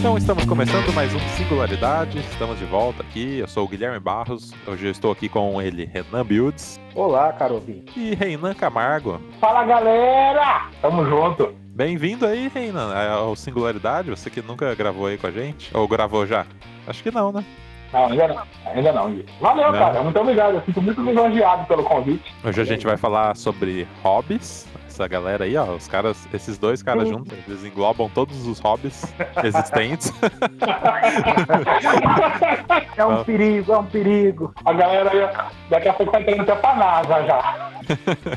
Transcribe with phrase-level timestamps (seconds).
[0.00, 4.50] Então estamos começando mais um Singularidade, estamos de volta aqui, eu sou o Guilherme Barros,
[4.66, 6.80] hoje eu estou aqui com ele, Renan Builds.
[6.94, 7.84] Olá, Carobi.
[7.94, 9.20] E Reinan Camargo.
[9.38, 11.54] Fala galera, tamo junto.
[11.66, 16.26] Bem-vindo aí, Reinan, ao Singularidade, você que nunca gravou aí com a gente, ou gravou
[16.26, 16.46] já?
[16.86, 17.44] Acho que não, né?
[17.92, 18.42] Não, ainda não.
[18.66, 19.26] Ainda não, Gui.
[19.40, 19.78] Valeu, Não.
[19.78, 20.02] cara.
[20.02, 20.54] Muito obrigado.
[20.54, 22.32] Eu sinto muito lisonjeado pelo convite.
[22.44, 24.68] Hoje a gente vai falar sobre hobbies.
[25.00, 29.02] Essa galera aí, ó, os caras, esses dois caras juntos, eles englobam todos os hobbies
[29.42, 30.12] existentes.
[32.98, 34.54] É um perigo, é um perigo.
[34.62, 37.70] A galera aí, daqui a pouco vai entrando até pra NASA já.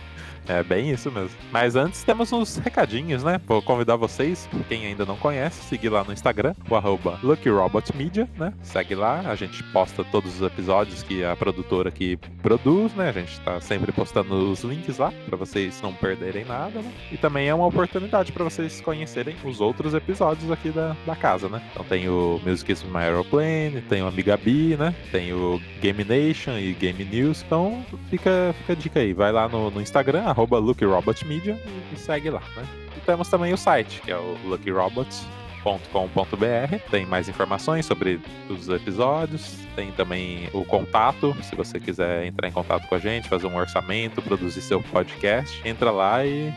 [0.48, 1.38] É bem isso mesmo.
[1.52, 3.40] Mas antes temos uns recadinhos, né?
[3.48, 8.54] Vou convidar vocês, quem ainda não conhece, seguir lá no Instagram, o arroba LuckyRobotMedia, né?
[8.62, 13.10] Segue lá, a gente posta todos os episódios que a produtora aqui produz, né?
[13.10, 16.92] A gente tá sempre postando os links lá, pra vocês não perderem nada, né?
[17.12, 21.48] E também é uma oportunidade pra vocês conhecerem os outros episódios aqui da, da casa,
[21.48, 21.62] né?
[21.72, 24.94] Então tem o Music is My Aeroplane, tem o Amigabi, né?
[25.12, 27.44] Tem o Game Nation e Game News.
[27.46, 29.14] Então fica, fica a dica aí.
[29.14, 32.66] Vai lá no, no Instagram, arroba LuckyRobotMedia e, e segue lá, né?
[32.98, 36.92] E temos também o site, que é o luckyrobots.com.br.
[36.92, 39.56] Tem mais informações sobre os episódios.
[39.76, 43.56] Tem também o contato, se você quiser entrar em contato com a gente, fazer um
[43.56, 46.54] orçamento, produzir seu podcast, entra lá e,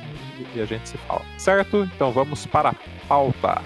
[0.54, 1.22] e a gente se fala.
[1.38, 1.88] Certo?
[1.94, 2.74] Então vamos para a
[3.06, 3.62] pauta.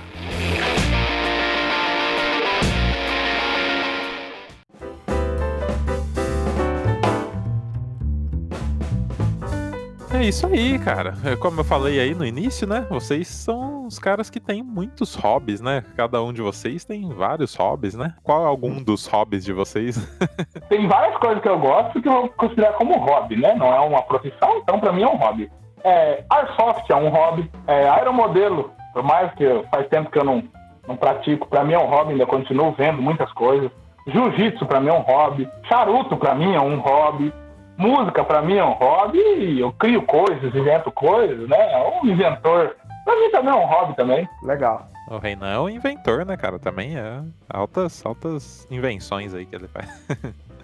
[10.21, 11.15] É isso aí, cara.
[11.25, 12.87] É, Como eu falei aí no início, né?
[12.91, 15.83] Vocês são os caras que têm muitos hobbies, né?
[15.97, 18.13] Cada um de vocês tem vários hobbies, né?
[18.23, 19.97] Qual é algum dos hobbies de vocês?
[20.69, 23.55] Tem várias coisas que eu gosto que eu vou considerar como hobby, né?
[23.55, 25.51] Não é uma profissão, então pra mim é um hobby.
[25.83, 27.51] É, Airsoft é um hobby.
[27.67, 30.45] É, aeromodelo, por mais que faz tempo que eu não,
[30.87, 33.71] não pratico, pra mim é um hobby, ainda continuo vendo muitas coisas.
[34.07, 35.49] Jiu-jitsu pra mim é um hobby.
[35.67, 37.33] Charuto pra mim é um hobby.
[37.81, 39.59] Música pra mim é um hobby.
[39.59, 41.73] Eu crio coisas, invento coisas, né?
[41.73, 42.77] É um inventor.
[43.05, 44.29] Pra mim também é um hobby também.
[44.43, 44.87] Legal.
[45.09, 46.59] O Reinan é um inventor, né, cara?
[46.59, 50.07] Também é altas, altas invenções aí que ele faz.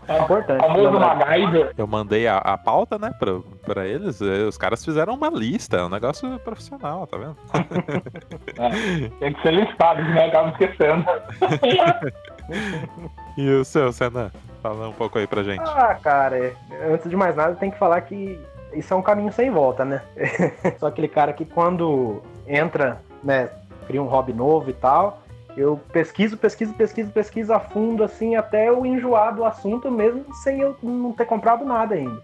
[0.09, 0.60] É importante.
[0.60, 1.00] famoso.
[1.00, 1.72] MacGyver.
[1.76, 4.21] Eu mandei a, a pauta, né, pra, pra eles.
[4.21, 7.37] Os caras fizeram uma lista, é um negócio profissional, tá vendo?
[9.19, 10.26] Tem que ser listado, né?
[10.26, 11.05] Acaba esquecendo.
[13.37, 14.32] E o seu, Senna?
[14.66, 15.62] Fala um pouco aí pra gente.
[15.65, 16.54] Ah, cara, é,
[16.93, 18.41] antes de mais nada, tem que falar que
[18.72, 20.03] isso é um caminho sem volta, né?
[20.81, 23.49] Sou aquele cara que quando entra, né,
[23.87, 25.22] cria um hobby novo e tal,
[25.56, 30.60] eu pesquiso, pesquiso, pesquiso, pesquiso a fundo, assim, até eu enjoar do assunto mesmo, sem
[30.60, 32.21] eu não ter comprado nada ainda.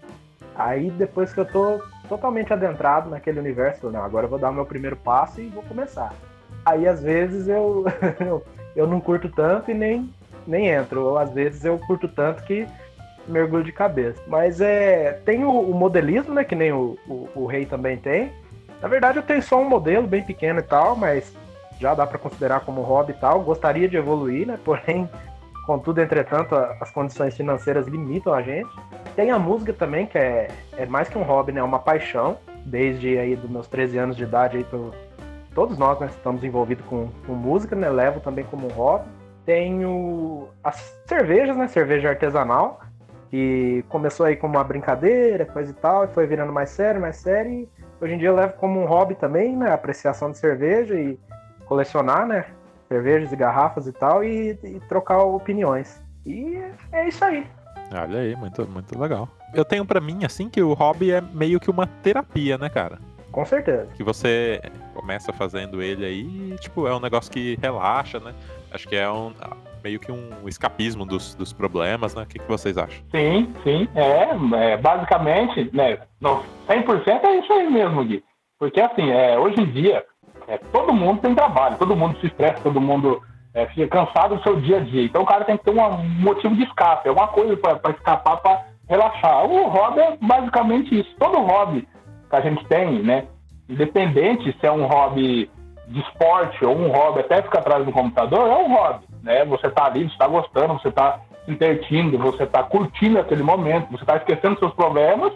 [0.53, 4.53] Aí depois que eu tô totalmente adentrado naquele universo, não, agora eu vou dar o
[4.53, 6.13] meu primeiro passo e vou começar.
[6.65, 7.85] Aí às vezes eu,
[8.75, 10.13] eu não curto tanto e nem,
[10.47, 12.67] nem entro, ou às vezes eu curto tanto que
[13.27, 14.21] mergulho de cabeça.
[14.27, 15.13] Mas é.
[15.25, 16.43] Tem o, o modelismo, né?
[16.43, 18.31] Que nem o, o, o rei também tem.
[18.81, 21.33] Na verdade, eu tenho só um modelo bem pequeno e tal, mas
[21.79, 23.39] já dá para considerar como hobby e tal.
[23.41, 24.59] Gostaria de evoluir, né?
[24.63, 25.09] Porém,
[25.65, 28.69] contudo, entretanto, as condições financeiras limitam a gente.
[29.15, 31.61] Tem a música também, que é, é mais que um hobby, né?
[31.61, 32.37] É uma paixão.
[32.65, 34.91] Desde aí dos meus 13 anos de idade aí, tô-
[35.53, 37.89] todos nós né, estamos envolvidos com, com música, né?
[37.89, 39.05] Levo também como um hobby.
[39.45, 41.67] Tenho as cervejas, né?
[41.67, 42.81] Cerveja artesanal,
[43.29, 47.17] que começou aí como uma brincadeira, coisa e tal, e foi virando mais sério, mais
[47.17, 47.51] sério.
[47.51, 49.71] E hoje em dia eu levo como um hobby também, né?
[49.71, 51.19] Apreciação de cerveja e
[51.65, 52.45] colecionar, né?
[52.87, 56.01] Cervejas e garrafas e tal, e, e trocar opiniões.
[56.25, 56.61] E
[56.91, 57.45] é isso aí.
[57.91, 59.27] Olha aí, muito, muito legal.
[59.53, 62.97] Eu tenho pra mim, assim, que o hobby é meio que uma terapia, né, cara?
[63.31, 63.87] Com certeza.
[63.95, 64.61] Que você
[64.93, 68.33] começa fazendo ele aí tipo, é um negócio que relaxa, né?
[68.73, 69.33] Acho que é um
[69.83, 72.23] meio que um escapismo dos, dos problemas, né?
[72.23, 73.03] O que, que vocês acham?
[73.11, 73.87] Sim, sim.
[73.93, 75.99] É, é, basicamente, né?
[76.19, 78.23] Não, 100% é isso aí mesmo, Gui.
[78.57, 80.05] Porque, assim, é, hoje em dia,
[80.47, 83.21] é, todo mundo tem trabalho, todo mundo se estressa, todo mundo
[83.53, 85.03] é, fica cansado do seu dia a dia.
[85.03, 88.65] Então, o cara tem que ter um motivo de escape, alguma coisa para escapar, para
[88.87, 89.45] relaxar.
[89.45, 91.13] O hobby é basicamente isso.
[91.19, 91.87] Todo hobby
[92.29, 93.27] que a gente tem, né?
[93.69, 95.49] Independente se é um hobby
[95.93, 99.45] de esporte ou um hobby até ficar atrás do computador, é um hobby, né?
[99.45, 103.91] Você tá ali, você tá gostando, você tá se divertindo, você tá curtindo aquele momento,
[103.91, 105.31] você tá esquecendo seus problemas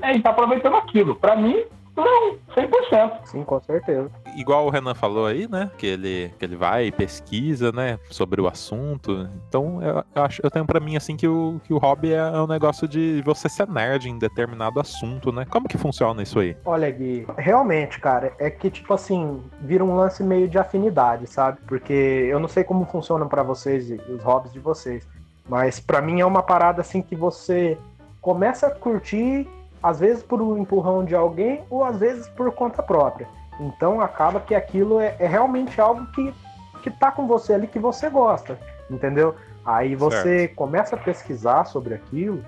[0.00, 1.14] né, e tá aproveitando aquilo.
[1.14, 1.62] Para mim,
[2.04, 3.24] não, 100%.
[3.24, 4.10] Sim, com certeza.
[4.36, 5.70] Igual o Renan falou aí, né?
[5.78, 7.98] Que ele, que ele vai e pesquisa, né?
[8.10, 9.28] Sobre o assunto.
[9.48, 12.30] Então, eu, eu acho, eu tenho pra mim, assim, que o, que o hobby é
[12.40, 15.44] um negócio de você ser nerd em determinado assunto, né?
[15.48, 16.56] Como que funciona isso aí?
[16.64, 21.58] Olha, Gui, realmente, cara, é que, tipo assim, vira um lance meio de afinidade, sabe?
[21.66, 25.06] Porque eu não sei como funcionam para vocês os hobbies de vocês,
[25.48, 27.78] mas para mim é uma parada assim que você
[28.20, 29.48] começa a curtir
[29.82, 33.28] às vezes por um empurrão de alguém ou às vezes por conta própria.
[33.58, 36.34] Então acaba que aquilo é, é realmente algo que,
[36.82, 38.58] que tá com você ali que você gosta,
[38.90, 39.34] entendeu?
[39.64, 40.54] Aí você certo.
[40.54, 42.42] começa a pesquisar sobre aquilo,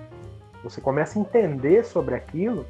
[0.63, 2.65] você começa a entender sobre aquilo,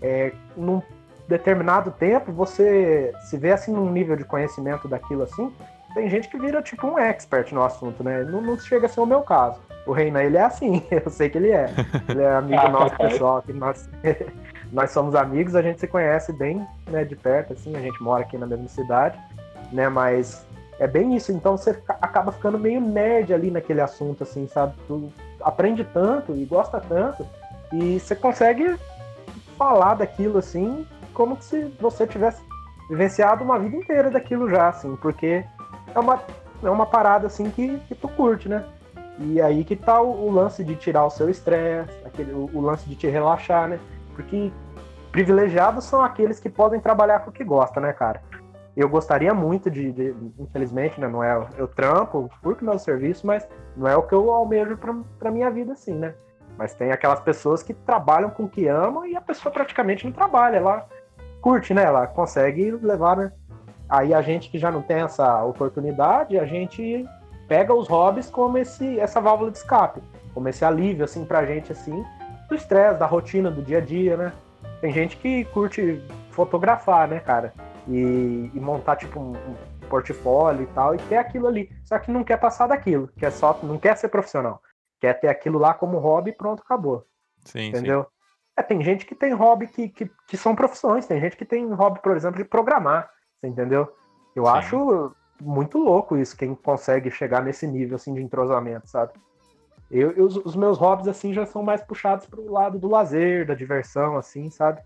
[0.00, 0.80] é, num
[1.26, 5.52] determinado tempo você se vê assim num nível de conhecimento daquilo assim,
[5.94, 8.22] tem gente que vira tipo um expert no assunto, né?
[8.22, 9.60] Não, não chega a ser o meu caso.
[9.88, 11.70] O Reina, ele é assim, eu sei que ele é.
[12.06, 13.88] Ele é amigo ah, nosso pessoal, que nós,
[14.70, 18.22] nós somos amigos, a gente se conhece bem né, de perto, assim, a gente mora
[18.22, 19.18] aqui na mesma cidade,
[19.72, 19.88] né?
[19.88, 20.46] Mas
[20.78, 24.74] é bem isso, então você acaba ficando meio nerd ali naquele assunto, assim, sabe?
[24.86, 27.26] Tu aprende tanto e gosta tanto,
[27.72, 28.76] e você consegue
[29.56, 32.42] falar daquilo assim, como se você tivesse
[32.90, 35.42] vivenciado uma vida inteira daquilo já, assim, porque
[35.94, 36.22] é uma,
[36.62, 38.66] é uma parada assim que, que tu curte, né?
[39.18, 41.90] E aí que tá o, o lance de tirar o seu estresse,
[42.32, 43.80] o, o, lance de te relaxar, né?
[44.14, 44.52] Porque
[45.10, 48.22] privilegiados são aqueles que podem trabalhar com o que gosta, né, cara?
[48.76, 53.46] Eu gostaria muito de, de infelizmente, né, não é, eu trampo, curto meu serviço, mas
[53.76, 54.78] não é o que eu almejo
[55.18, 56.14] pra, minha vida, assim, né?
[56.56, 60.12] Mas tem aquelas pessoas que trabalham com o que amam e a pessoa praticamente não
[60.12, 60.86] trabalha, ela
[61.40, 61.82] curte, né?
[61.82, 63.32] Ela consegue levar, né?
[63.88, 67.04] Aí a gente que já não tem essa oportunidade, a gente
[67.48, 70.02] pega os hobbies como esse, essa válvula de escape,
[70.34, 72.04] como esse alívio, assim, pra gente, assim,
[72.48, 74.32] do estresse, da rotina, do dia a dia, né?
[74.80, 76.00] Tem gente que curte
[76.30, 77.52] fotografar, né, cara?
[77.88, 79.56] E, e montar, tipo, um, um,
[79.88, 81.70] portfólio e tal, e ter aquilo ali.
[81.84, 84.62] Só que não quer passar daquilo, quer só, não quer ser profissional.
[85.00, 87.06] Quer ter aquilo lá como hobby e pronto, acabou.
[87.44, 88.02] Sim, Entendeu?
[88.02, 88.08] Sim.
[88.58, 91.66] É, tem gente que tem hobby que, que, que, são profissões, tem gente que tem
[91.72, 93.08] hobby, por exemplo, de programar,
[93.40, 93.90] você entendeu?
[94.34, 94.50] Eu Sim.
[94.50, 99.12] acho muito louco isso, quem consegue chegar nesse nível assim de entrosamento, sabe?
[99.90, 103.54] Eu, eu, os meus hobbies assim já são mais puxados pro lado do lazer, da
[103.54, 104.80] diversão, assim, sabe?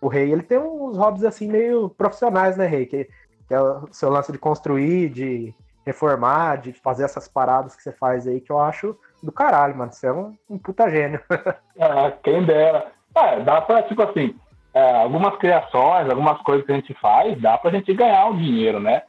[0.00, 2.86] O Rei, ele tem uns hobbies assim meio profissionais, né, Rei?
[2.86, 3.04] Que,
[3.46, 5.54] que é o seu lance de construir, de
[5.86, 9.92] reformar, de fazer essas paradas que você faz aí, que eu acho do caralho, mano.
[9.92, 11.20] Você é um, um puta gênio.
[11.78, 12.92] é, quem dera.
[13.14, 14.34] É, dá pra, tipo assim,
[14.74, 18.78] é, algumas criações, algumas coisas que a gente faz, dá pra gente ganhar um dinheiro,
[18.78, 19.02] né?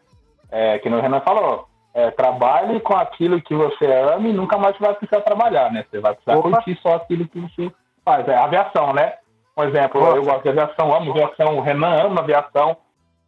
[0.52, 4.78] É, que o Renan falou, é, trabalhe com aquilo que você ama e nunca mais
[4.80, 5.86] vai precisar trabalhar, né?
[5.90, 6.50] Você vai precisar Opa.
[6.50, 7.72] curtir só aquilo que você
[8.04, 8.28] faz.
[8.28, 9.14] É aviação, né?
[9.56, 10.18] Por exemplo, Nossa.
[10.18, 12.78] eu gosto de aviação, amo aviação, o Renan ama aviação.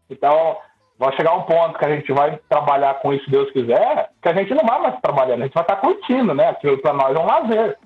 [0.10, 0.58] Então,
[0.98, 4.30] vai chegar um ponto que a gente vai trabalhar com isso, se Deus quiser, que
[4.30, 6.50] a gente não vai mais trabalhando, a gente vai estar curtindo, né?
[6.50, 7.78] Aquilo para nós é um lazer.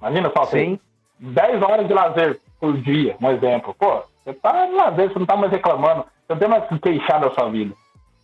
[0.00, 0.78] Imagina só, Sim.
[1.18, 3.74] 10 horas de lazer por dia, um exemplo.
[3.78, 6.78] Pô, você tá no lazer, você não tá mais reclamando, você não tem mais que
[6.78, 7.74] queixar da sua vida.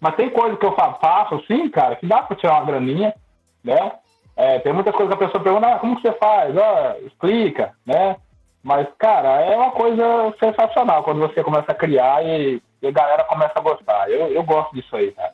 [0.05, 3.15] Mas tem coisa que eu faço, assim, cara, que dá pra tirar uma graninha,
[3.65, 3.93] né?
[4.37, 6.55] É, tem muita coisa que a pessoa pergunta, ah, como que você faz?
[6.59, 8.15] Ah, explica, né?
[8.63, 10.05] Mas, cara, é uma coisa
[10.39, 14.11] sensacional quando você começa a criar e, e a galera começa a gostar.
[14.11, 15.33] Eu, eu gosto disso aí, cara.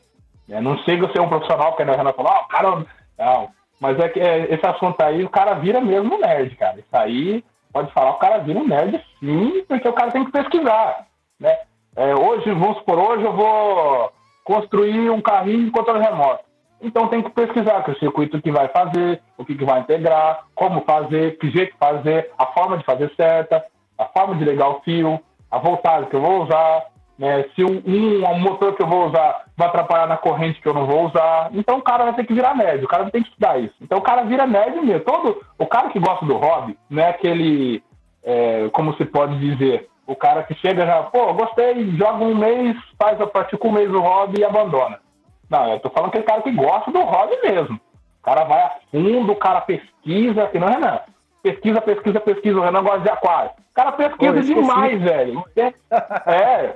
[0.48, 2.86] É, não chega ser um profissional, que a Renan falou, ah, cara,
[3.18, 3.48] não.
[3.80, 6.78] Mas é que é, esse assunto aí, o cara vira mesmo nerd, cara.
[6.78, 10.30] Isso aí, pode falar, o cara vira um nerd sim, porque o cara tem que
[10.30, 11.08] pesquisar,
[11.40, 11.58] né?
[11.96, 14.12] É, hoje, vamos supor, hoje eu vou
[14.44, 16.44] construir um carrinho de controle remoto.
[16.82, 20.44] Então tem que pesquisar que o circuito que vai fazer, o que, que vai integrar,
[20.54, 23.64] como fazer, que jeito fazer, a forma de fazer certa,
[23.98, 25.20] a forma de ligar o fio,
[25.50, 26.86] a voltagem que eu vou usar,
[27.18, 27.44] né?
[27.54, 30.86] se um, um, motor que eu vou usar vai atrapalhar na corrente que eu não
[30.86, 31.50] vou usar.
[31.52, 33.74] Então o cara vai ter que virar médio, o cara ter que estudar isso.
[33.82, 35.04] Então o cara vira médio mesmo.
[35.04, 37.82] Todo, o cara que gosta do hobby, não é aquele,
[38.24, 42.76] é, como se pode dizer, o cara que chega já, pô, gostei, joga um mês,
[42.98, 44.98] faz, pratica um mês o hobby e abandona.
[45.48, 47.76] Não, eu tô falando que é o cara que gosta do hobby mesmo.
[47.76, 51.00] O cara vai a fundo, o cara pesquisa, que não é Renan.
[51.44, 52.58] Pesquisa, pesquisa, pesquisa.
[52.58, 53.50] O Renan gosta de aquário.
[53.50, 55.44] O cara pesquisa demais, velho.
[56.26, 56.74] É,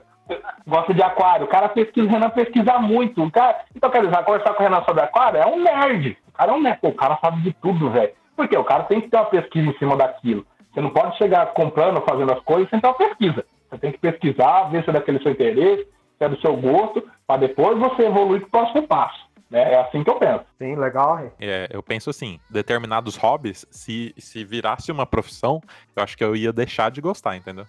[0.66, 1.46] gosta de aquário.
[1.46, 3.22] O cara pesquisa, o Renan pesquisa muito.
[3.22, 6.16] O cara, então, quer dizer, conversar com o Renan sobre aquário é um nerd.
[6.28, 6.78] O cara é um nerd.
[6.80, 8.12] Pô, o cara sabe de tudo, velho.
[8.36, 10.46] Porque o cara tem que ter uma pesquisa em cima daquilo.
[10.74, 13.44] Você não pode chegar comprando, fazendo as coisas sem ter uma pesquisa.
[13.70, 15.84] Você tem que pesquisar, ver se é daquele seu interesse,
[16.18, 19.24] se é do seu gosto, para depois você evoluir para o próximo passo.
[19.50, 19.72] Né?
[19.74, 20.44] É assim que eu penso.
[20.58, 21.18] Sim, legal.
[21.40, 25.60] É, eu penso assim, determinados hobbies, se, se virasse uma profissão,
[25.94, 27.66] eu acho que eu ia deixar de gostar, entendeu?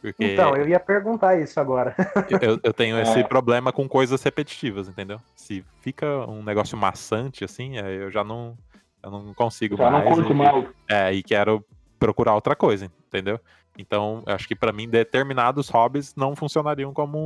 [0.00, 1.94] Porque Então, eu ia perguntar isso agora.
[2.40, 3.02] eu, eu tenho É.
[3.02, 5.20] esse problema com coisas repetitivas, entendeu?
[5.36, 8.56] Se fica um negócio maçante, assim, eu já não,
[9.02, 10.14] eu não consigo Já não mais.
[10.14, 10.66] curte e- mais.
[10.88, 11.64] É, e quero
[11.98, 13.38] procurar outra coisa, entendeu?
[13.76, 17.18] Então, acho que pra mim determinados hobbies não funcionariam como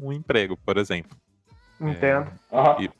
[0.00, 1.16] um, um emprego, por exemplo.
[1.80, 2.28] Entendo.
[2.52, 2.76] Aham.
[2.80, 2.90] E-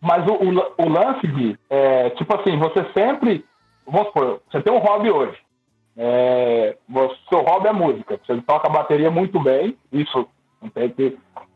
[0.00, 3.44] Mas o, o, o lance de, é, tipo assim, você sempre.
[3.86, 5.38] Vamos supor, você tem um hobby hoje.
[5.96, 6.76] É,
[7.28, 8.20] seu hobby é música.
[8.26, 9.76] Você toca bateria muito bem.
[9.92, 10.28] Isso
[10.60, 11.10] não tem que.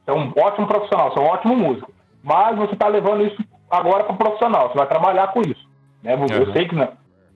[0.04, 1.92] Você é um ótimo profissional, você é um ótimo músico.
[2.22, 4.68] Mas você está levando isso agora para o profissional.
[4.68, 5.68] Você vai trabalhar com isso.
[6.02, 6.14] Né?
[6.14, 6.52] Eu Uhum.
[6.52, 6.92] sei que não.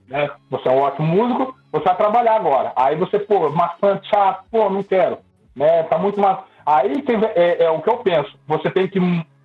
[0.09, 0.31] Né?
[0.51, 2.73] Você é um ótimo músico, você vai trabalhar agora.
[2.77, 5.19] Aí você, pô, maçante, chato, pô, não quero.
[5.55, 5.83] Né?
[5.85, 6.39] Tá muito mais.
[6.67, 8.39] Aí tem, é, é o que eu penso.
[8.47, 8.99] Você tem que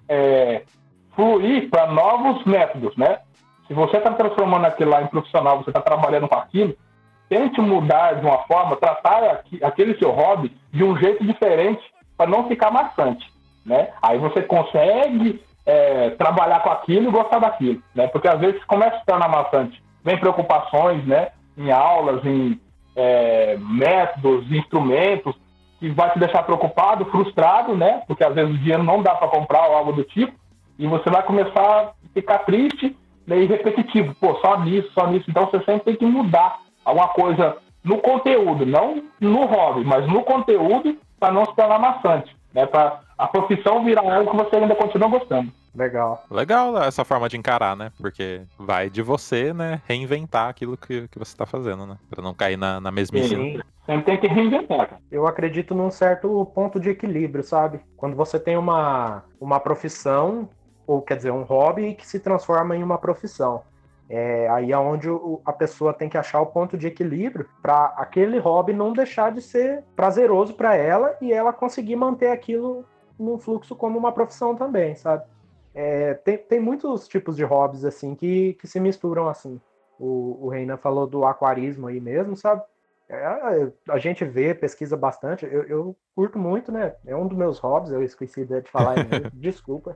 [0.08, 0.64] é,
[1.16, 3.20] fluir para novos métodos, né?
[3.68, 6.76] Se você está transformando aquilo lá em profissional, você está trabalhando com aquilo,
[7.30, 11.82] tente mudar de uma forma, tratar aquele seu hobby de um jeito diferente
[12.18, 13.32] para não ficar maçante,
[13.66, 13.90] né?
[14.02, 18.08] Aí você consegue é, trabalhar com aquilo e gostar daquilo, né?
[18.08, 19.84] Porque às vezes começa a se tornar maçante.
[20.04, 21.30] Vem preocupações, né?
[21.58, 22.60] Em aulas, em
[22.96, 25.36] é, métodos, instrumentos,
[25.80, 28.04] que vai te deixar preocupado, frustrado, né?
[28.08, 30.34] Porque às vezes o dinheiro não dá para comprar ou algo do tipo,
[30.78, 34.14] e você vai começar a ficar triste né, e repetitivo.
[34.16, 35.26] Pô, só nisso, só nisso.
[35.30, 40.24] Então você sempre tem que mudar alguma coisa no conteúdo, não no hobby, mas no
[40.24, 42.66] conteúdo para não se tornar maçante, né?
[42.66, 45.52] Para a profissão virar algo que você ainda continua gostando.
[45.76, 46.24] Legal.
[46.30, 47.92] Legal essa forma de encarar, né?
[47.98, 51.98] Porque vai de você, né, reinventar aquilo que, que você tá fazendo, né?
[52.10, 53.30] Pra não cair na, na mesmice.
[53.30, 53.60] Sim.
[53.86, 55.02] Sempre tem que reinventar, cara.
[55.12, 57.80] Eu acredito num certo ponto de equilíbrio, sabe?
[57.98, 60.50] Quando você tem uma, uma profissão,
[60.86, 63.64] ou quer dizer, um hobby que se transforma em uma profissão.
[64.12, 67.94] É, aí é onde o- a pessoa tem que achar o ponto de equilíbrio para
[67.96, 72.84] aquele hobby não deixar de ser prazeroso para ela e ela conseguir manter aquilo
[73.20, 75.24] num fluxo como uma profissão também, sabe?
[75.82, 79.62] É, tem, tem muitos tipos de hobbies assim que, que se misturam assim.
[79.98, 82.62] O, o Reinan falou do aquarismo aí mesmo, sabe?
[83.08, 85.46] É, a gente vê, pesquisa bastante.
[85.46, 86.96] Eu, eu curto muito, né?
[87.06, 88.96] É um dos meus hobbies, eu esqueci de falar,
[89.34, 89.96] desculpa.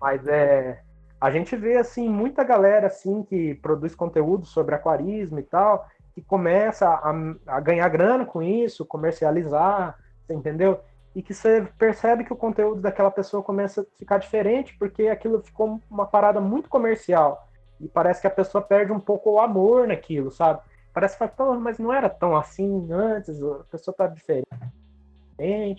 [0.00, 0.80] Mas é,
[1.20, 6.22] a gente vê assim muita galera assim que produz conteúdo sobre aquarismo e tal, que
[6.22, 7.12] começa a,
[7.56, 10.80] a ganhar grana com isso, comercializar, você entendeu?
[11.14, 15.42] E que você percebe que o conteúdo daquela pessoa começa a ficar diferente porque aquilo
[15.42, 17.48] ficou uma parada muito comercial.
[17.80, 20.60] E parece que a pessoa perde um pouco o amor naquilo, sabe?
[20.92, 24.46] Parece que, fala, "Pô, mas não era tão assim antes, a pessoa tá diferente,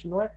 [0.08, 0.32] não é?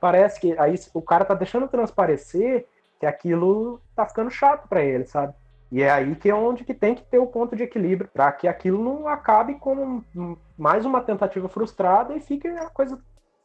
[0.00, 2.66] Parece que aí o cara tá deixando transparecer
[2.98, 5.34] que aquilo tá ficando chato para ele, sabe?
[5.70, 8.32] E é aí que é onde que tem que ter o ponto de equilíbrio, para
[8.32, 10.04] que aquilo não acabe como
[10.56, 12.98] mais uma tentativa frustrada e fique uma coisa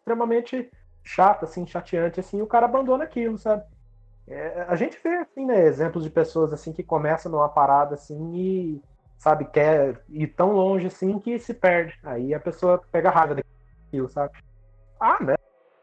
[0.03, 0.69] extremamente
[1.01, 3.63] chata, assim, chateante, assim, e o cara abandona aquilo, sabe?
[4.27, 8.35] É, a gente vê, assim, né, exemplos de pessoas, assim, que começam numa parada, assim,
[8.35, 8.81] e,
[9.17, 11.97] sabe, quer ir tão longe, assim, que se perde.
[12.03, 14.33] Aí a pessoa pega raiva daquilo, sabe?
[14.99, 15.35] Ah, né?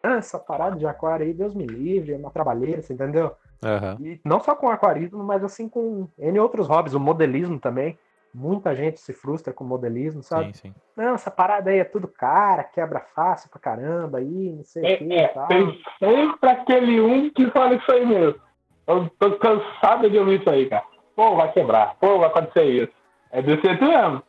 [0.02, 3.34] Essa parada de aquário aí, Deus me livre, é uma trabalheira, você entendeu?
[3.62, 3.98] Aham.
[4.00, 7.98] E não só com aquarismo, mas assim com N outros hobbies, o modelismo também.
[8.32, 10.56] Muita gente se frustra com modelismo, sabe?
[10.56, 10.74] Sim, sim.
[10.96, 14.98] Não, essa parada aí é tudo cara, quebra fácil pra caramba aí, não sei o
[14.98, 15.46] que É, e é, tal.
[15.48, 18.40] tem sempre aquele um que fala isso aí mesmo.
[18.86, 20.84] Eu tô cansado de ouvir isso aí, cara.
[21.16, 21.96] Pô, vai quebrar.
[22.00, 22.92] Pô, vai acontecer isso.
[23.32, 24.22] É desse jeito mesmo.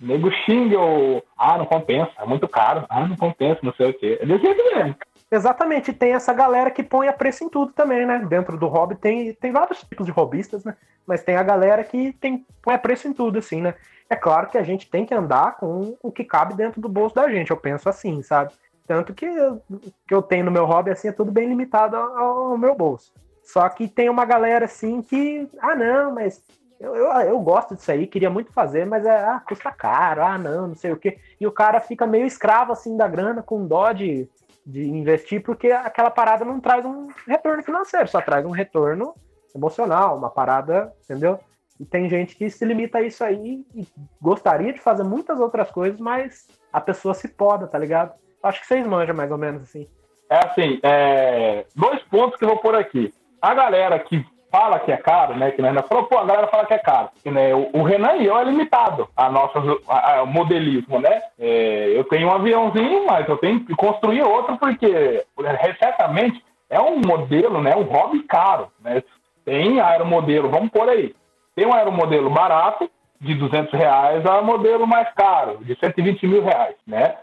[0.00, 1.22] Nego xinga ou...
[1.38, 2.10] Ah, não compensa.
[2.18, 2.84] É muito caro.
[2.88, 4.18] Ah, não compensa, não sei o quê.
[4.20, 4.96] É desse jeito mesmo.
[5.34, 8.24] Exatamente, tem essa galera que põe a preço em tudo também, né?
[8.24, 10.76] Dentro do hobby tem, tem vários tipos de hobbyistas, né?
[11.04, 13.74] Mas tem a galera que tem, põe a preço em tudo, assim, né?
[14.08, 17.16] É claro que a gente tem que andar com o que cabe dentro do bolso
[17.16, 18.52] da gente, eu penso assim, sabe?
[18.86, 19.60] Tanto que eu,
[20.06, 23.12] que eu tenho no meu hobby, assim, é tudo bem limitado ao, ao meu bolso.
[23.42, 26.40] Só que tem uma galera, assim, que, ah, não, mas
[26.78, 30.38] eu, eu, eu gosto disso aí, queria muito fazer, mas é, ah, custa caro, ah,
[30.38, 31.18] não, não sei o quê.
[31.40, 34.28] E o cara fica meio escravo, assim, da grana, com dó de,
[34.66, 39.14] de investir, porque aquela parada não traz um retorno financeiro, só traz um retorno
[39.54, 41.38] emocional, uma parada, entendeu?
[41.78, 43.86] E tem gente que se limita a isso aí e
[44.20, 48.14] gostaria de fazer muitas outras coisas, mas a pessoa se poda, tá ligado?
[48.42, 49.88] Acho que vocês manjam mais ou menos assim.
[50.30, 53.12] É assim, é, dois pontos que eu vou pôr aqui.
[53.40, 55.50] A galera que fala que é caro, né?
[55.50, 57.08] Que ainda falou, pô, a galera fala que é caro.
[57.24, 59.58] Né, o, o Renan e eu é limitado a nosso
[59.88, 61.22] a, a modelismo, né?
[61.36, 65.24] É, eu tenho um aviãozinho, mas eu tenho que construir outro porque
[65.60, 67.74] recentemente é um modelo, né?
[67.74, 69.02] Um hobby caro, né?
[69.44, 71.12] Tem aeromodelo, vamos por aí.
[71.56, 72.88] Tem um aeromodelo barato,
[73.20, 77.16] de 200 reais, a modelo mais caro, de 120 mil reais, né?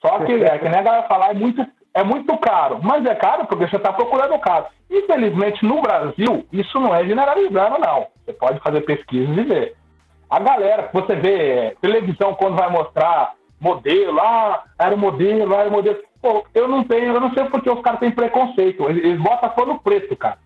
[0.00, 2.80] Só que, é que nem a galera falar, é muito, é muito caro.
[2.82, 4.66] Mas é caro porque você está procurando caro.
[4.90, 8.06] Infelizmente, no Brasil, isso não é generalizando, não.
[8.24, 9.74] Você pode fazer pesquisas e ver.
[10.28, 15.98] A galera, você vê televisão quando vai mostrar modelo, ah, era modelo, era modelo.
[16.20, 18.88] Pô, eu não tenho, eu não sei porque os caras têm preconceito.
[18.88, 20.38] Eles, eles botam pano preto, cara.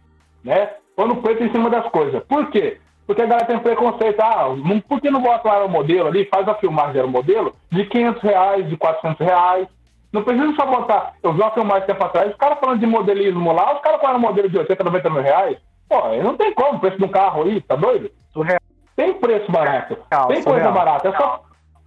[0.44, 0.70] Né?
[0.94, 2.22] Pano preto em cima das coisas.
[2.24, 2.78] Por quê?
[3.06, 4.20] Porque a galera tem preconceito.
[4.20, 4.48] Ah,
[4.88, 8.68] por que não bota o modelo ali, faz a filmagem do modelo de 500 reais,
[8.68, 9.68] de 400 reais.
[10.12, 11.14] Não precisa só botar.
[11.22, 14.20] Eu vi uma filmagem tempo atrás, os caras falando de modelismo lá, os caras falaram
[14.20, 15.58] modelo de 80, 90 mil reais.
[15.88, 18.10] Pô, não tem como, o preço de um carro aí, tá doido?
[18.32, 18.60] Surreal.
[18.96, 19.96] Tem preço barato.
[20.28, 21.08] tem coisa barata.
[21.08, 21.42] É só.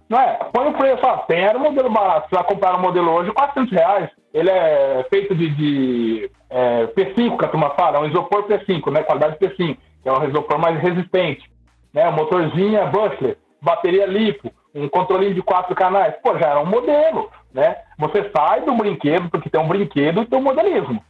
[0.08, 0.38] Não é?
[0.52, 1.18] Põe o preço, ó.
[1.18, 2.28] Tem era um modelo barato.
[2.28, 4.10] Você vai comprar um modelo hoje, 400 reais.
[4.32, 8.92] Ele é feito de, de é, P5, que a turma fala, é um isopor P5,
[8.92, 9.02] né?
[9.02, 11.50] Qualidade P5 que é um isopor mais resistente,
[11.92, 12.10] né?
[12.10, 16.14] Motorzinho é Butler, bateria lipo, um controlinho de quatro canais.
[16.22, 17.76] Pô, já era um modelo, né?
[17.98, 21.02] Você sai do brinquedo, porque tem um brinquedo e tem um modelismo.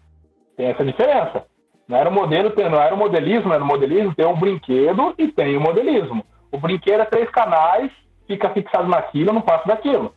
[0.57, 1.45] Tem essa diferença.
[1.89, 5.29] Não era o modelo, não era o modelismo, era o modelismo, tem um brinquedo e
[5.29, 6.25] tem o modelismo.
[6.53, 7.91] O brinquedo é três canais,
[8.27, 10.15] fica fixado naquilo, não passa daquilo.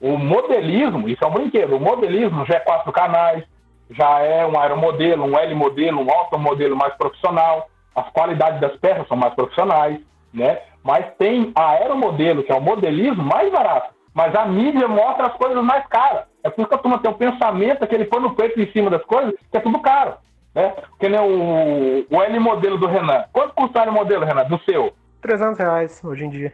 [0.00, 1.76] O modelismo, isso é um brinquedo.
[1.76, 3.42] O modelismo já é quatro canais,
[3.90, 9.06] já é um aeromodelo, um L modelo, um automodelo mais profissional as qualidades das peças
[9.06, 10.00] são mais profissionais,
[10.34, 10.58] né?
[10.82, 15.34] Mas tem a aeromodelo, que é o modelismo mais barato, mas a mídia mostra as
[15.34, 16.24] coisas mais caras.
[16.42, 19.02] É por isso que a turma tem um pensamento, aquele pano preto em cima das
[19.04, 20.14] coisas, que é tudo caro,
[20.54, 20.74] né?
[20.90, 23.24] Porque nem o, o L modelo do Renan.
[23.32, 24.92] Quanto custa o L modelo, Renan, do seu?
[25.22, 26.52] 300 reais hoje em dia.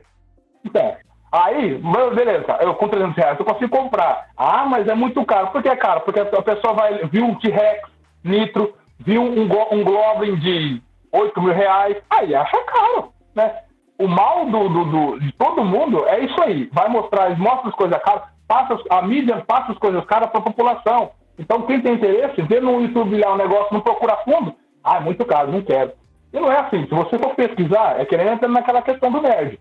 [0.65, 0.95] Então,
[1.33, 1.81] aí,
[2.15, 4.29] beleza, eu com 300 reais eu consigo comprar.
[4.37, 5.49] Ah, mas é muito caro.
[5.49, 6.03] Por que é caro?
[6.03, 7.91] Porque a pessoa vai, viu um T-Rex,
[8.23, 10.81] Nitro, viu um, um Goblin de
[11.13, 13.57] 8 mil reais, aí acha caro, né?
[14.01, 16.71] O mal do, do, do, de todo mundo é isso aí.
[16.73, 20.45] Vai mostrar, mostra as coisas caras, passa, a mídia passa as coisas caras para a
[20.45, 21.11] população.
[21.39, 25.01] Então, quem tem interesse, vê no YouTube lá um negócio, não procura fundo, ah, é
[25.01, 25.93] muito caro, não quero.
[26.33, 26.87] E não é assim.
[26.87, 29.61] Se você for pesquisar, é que nem entra naquela questão do nerd.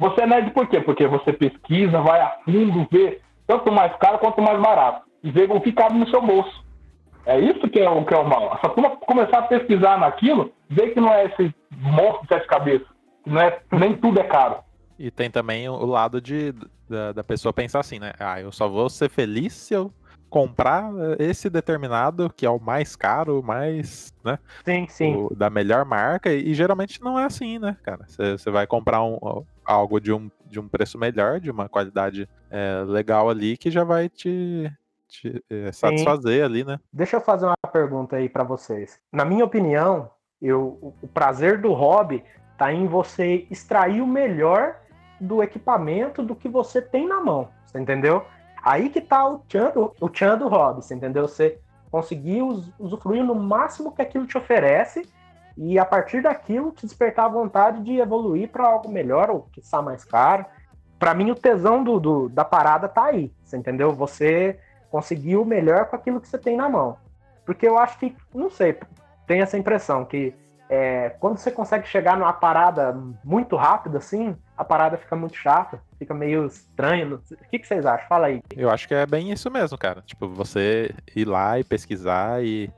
[0.00, 0.80] Você é nerd por quê?
[0.80, 5.02] Porque você pesquisa, vai a fundo, vê tanto mais caro quanto mais barato.
[5.22, 6.64] E vê o que cabe no seu bolso.
[7.24, 8.58] É isso que é o, que é o mal.
[8.64, 12.95] Se turma começar a pesquisar naquilo, vê que não é esse monstro de sete cabeças.
[13.26, 14.58] Não é, nem tudo é caro.
[14.98, 16.54] E tem também o lado de,
[16.88, 18.12] da, da pessoa pensar assim, né?
[18.18, 19.92] Ah, eu só vou ser feliz se eu
[20.30, 24.38] comprar esse determinado que é o mais caro, mais, né?
[24.64, 25.14] Sim, sim.
[25.14, 28.06] O, da melhor marca e, e, geralmente não é assim, né, cara?
[28.08, 29.18] Você vai comprar um,
[29.64, 33.84] algo de um, de um preço melhor, de uma qualidade é, legal ali que já
[33.84, 34.70] vai te,
[35.08, 36.44] te é, satisfazer Sim.
[36.44, 36.78] ali, né?
[36.92, 38.98] Deixa eu fazer uma pergunta aí para vocês.
[39.12, 40.10] Na minha opinião,
[40.40, 42.22] eu, o prazer do hobby
[42.56, 44.76] tá em você extrair o melhor
[45.20, 48.24] do equipamento do que você tem na mão, você entendeu?
[48.62, 51.28] Aí que tá o tchan, o tchan do hobby, você entendeu?
[51.28, 51.58] Você
[51.90, 52.42] conseguir
[52.78, 55.08] usufruir no máximo que aquilo te oferece
[55.56, 59.60] e a partir daquilo te despertar a vontade de evoluir para algo melhor ou que
[59.60, 60.44] está mais caro.
[60.98, 63.92] Para mim, o tesão do, do, da parada tá aí, você entendeu?
[63.92, 64.58] Você
[64.90, 66.96] conseguir o melhor com aquilo que você tem na mão.
[67.44, 68.78] Porque eu acho que, não sei,
[69.26, 70.34] tem essa impressão que
[70.68, 75.80] é, quando você consegue chegar numa parada muito rápida, assim, a parada fica muito chata,
[75.98, 77.20] fica meio estranho.
[77.30, 78.08] O que, que vocês acham?
[78.08, 78.42] Fala aí.
[78.56, 80.02] Eu acho que é bem isso mesmo, cara.
[80.02, 82.68] Tipo, você ir lá e pesquisar e,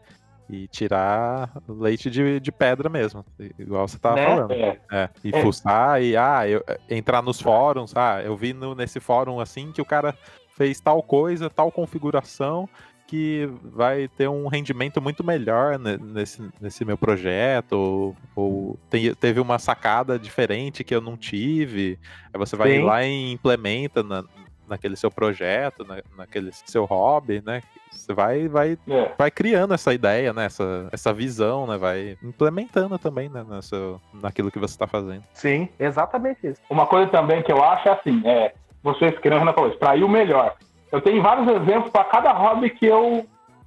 [0.51, 3.25] e tirar leite de, de pedra mesmo,
[3.59, 4.27] igual você tava né?
[4.27, 4.53] falando.
[4.53, 4.79] É.
[4.93, 5.09] é.
[5.25, 5.43] E é.
[5.43, 9.81] fuçar e ah, eu, entrar nos fóruns, ah, eu vi no, nesse fórum assim que
[9.81, 10.15] o cara
[10.59, 12.69] fez tal coisa, tal configuração,
[13.09, 19.41] que vai ter um rendimento muito melhor nesse, nesse meu projeto, ou, ou tem, teve
[19.41, 21.99] uma sacada diferente que eu não tive.
[22.33, 22.83] Aí você vai Sim.
[22.83, 24.23] lá e implementa na,
[24.69, 27.63] naquele seu projeto, na, naquele seu hobby, né?
[27.91, 29.13] Você vai, vai, é.
[29.17, 30.45] vai criando essa ideia, né?
[30.45, 31.79] Essa, essa visão, né?
[31.79, 33.43] Vai implementando também né?
[33.49, 35.25] Nessa, naquilo que você está fazendo.
[35.33, 36.61] Sim, exatamente isso.
[36.69, 40.09] Uma coisa também que eu acho é assim, é, vocês querendo Renan falou, extrair o
[40.09, 40.57] melhor.
[40.91, 43.27] Eu tenho vários exemplos para cada hobby que eu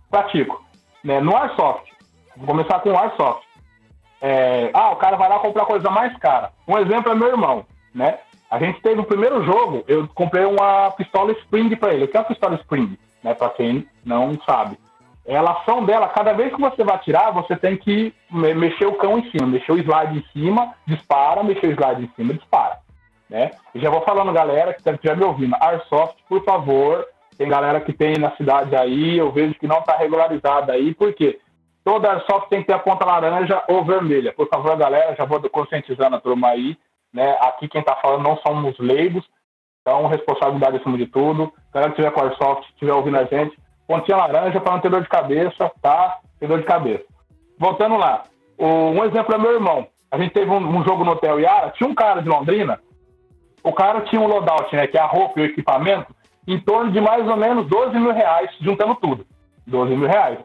[0.10, 0.64] pratico.
[1.04, 1.20] Né?
[1.20, 1.92] No Airsoft,
[2.36, 3.44] vou começar com o Airsoft.
[4.22, 6.52] É, ah, o cara vai lá comprar coisa mais cara.
[6.68, 8.20] Um exemplo é meu irmão, né?
[8.50, 12.04] A gente teve o primeiro jogo, eu comprei uma pistola Spring para ele.
[12.04, 12.98] O que é uma pistola Spring?
[13.24, 14.78] Né, para quem não sabe.
[15.26, 18.96] É a ação dela, cada vez que você vai atirar, você tem que mexer o
[18.96, 22.80] cão em cima, mexer o slide em cima, dispara, mexer o slide em cima, dispara.
[23.32, 23.50] Né?
[23.74, 27.94] E já vou falando, galera, que estiver me ouvindo, Airsoft, por favor, tem galera que
[27.94, 31.40] tem na cidade aí, eu vejo que não está regularizada aí, por quê?
[31.82, 34.34] Toda Airsoft tem que ter a ponta laranja ou vermelha.
[34.34, 36.78] Por favor, galera, já vou conscientizando a turma aí,
[37.14, 37.38] né?
[37.40, 39.26] Aqui quem está falando não somos leigos,
[39.82, 41.52] Então, responsabilidade acima de tudo.
[41.74, 45.02] Galera que tiver com Airsoft, estiver ouvindo a gente, pontinha laranja para não ter dor
[45.02, 46.20] de cabeça, tá?
[46.38, 47.06] Ter dor de cabeça.
[47.58, 48.24] Voltando lá,
[48.60, 49.88] um exemplo é meu irmão.
[50.12, 52.80] A gente teve um, um jogo no Hotel Yara, tinha um cara de Londrina,
[53.64, 56.14] o cara tinha um loadout, né, que é a roupa e o equipamento,
[56.48, 59.26] em torno de mais ou menos 12 mil reais, juntando tudo.
[59.68, 60.40] 12 mil reais.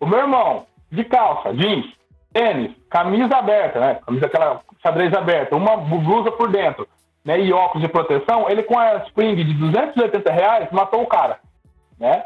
[0.00, 1.86] O meu irmão, de calça, jeans,
[2.32, 4.00] tênis, camisa aberta, né?
[4.06, 6.88] Camisa aquela xadrez aberta, uma blusa por dentro,
[7.24, 7.40] né?
[7.40, 11.38] E óculos de proteção, ele com a Spring de 280 reais matou o cara,
[11.98, 12.24] né?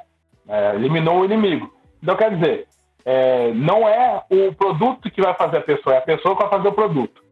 [0.49, 1.73] É, eliminou o inimigo.
[2.03, 2.67] Então, quer dizer,
[3.05, 6.51] é, não é o produto que vai fazer a pessoa, é a pessoa que vai
[6.51, 7.23] fazer o produto.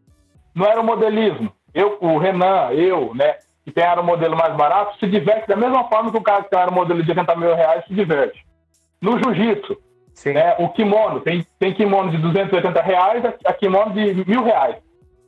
[0.53, 1.51] Não era o modelismo.
[1.75, 3.35] Eu, o Renan, eu, né,
[3.65, 6.49] que tem o modelo mais barato, se diverte da mesma forma que o cara que
[6.49, 8.45] tem o modelo de 80 mil reais se diverte.
[9.01, 9.77] No jiu-jitsu,
[10.27, 14.77] né, o kimono, tem, tem kimono de 280 reais, a kimono de mil reais.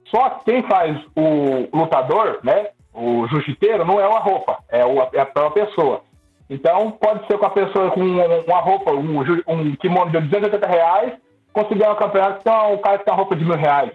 [0.06, 5.02] Só que quem faz o lutador, né, o jiu-jiteiro, não é uma roupa, é, o,
[5.14, 6.02] é a própria pessoa.
[6.50, 11.14] Então, pode ser com a pessoa com uma roupa, um, um kimono de 280 reais,
[11.52, 13.92] conseguir um campeonato com o cara que tem uma roupa de mil reais.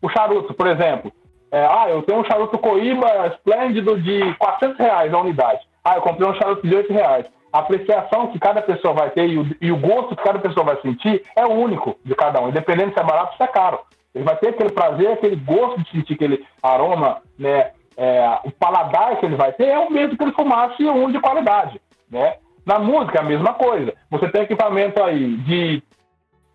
[0.00, 1.12] O charuto, por exemplo.
[1.50, 5.60] É, ah, eu tenho um charuto Coíba esplêndido de 400 reais a unidade.
[5.84, 7.26] Ah, eu comprei um charuto de 8 reais.
[7.52, 10.66] A apreciação que cada pessoa vai ter e o, e o gosto que cada pessoa
[10.66, 13.80] vai sentir é único de cada um, independente se é barato ou se é caro.
[14.14, 17.70] Ele vai ter aquele prazer, aquele gosto de sentir aquele aroma, né?
[17.96, 21.20] É, o paladar que ele vai ter é o mesmo que ele fumasse um de
[21.20, 21.80] qualidade.
[22.08, 22.36] Né?
[22.64, 23.92] Na música, a mesma coisa.
[24.10, 25.82] Você tem equipamento aí de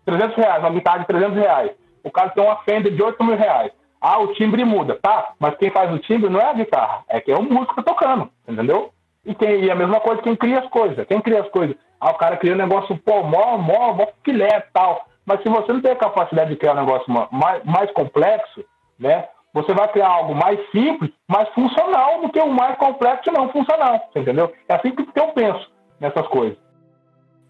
[0.06, 1.70] 300 reais, uma guitarra de 300 reais.
[2.02, 3.72] O cara tem uma Fender de 8 mil reais.
[4.06, 5.32] Ah, o timbre muda, tá?
[5.40, 8.28] Mas quem faz o timbre não é a guitarra, é que é o músico tocando,
[8.46, 8.90] entendeu?
[9.24, 11.06] E, quem, e a mesma coisa quem cria as coisas.
[11.06, 11.74] Quem cria as coisas?
[11.98, 15.06] Ah, o cara cria um negócio, pô, mó, mó, mó filé e tal.
[15.24, 18.62] Mas se você não tem a capacidade de criar um negócio mais, mais complexo,
[18.98, 19.26] né?
[19.54, 23.48] Você vai criar algo mais simples, mais funcional do que o mais complexo e não
[23.48, 24.52] funcional, entendeu?
[24.68, 25.66] É assim que eu penso
[25.98, 26.58] nessas coisas.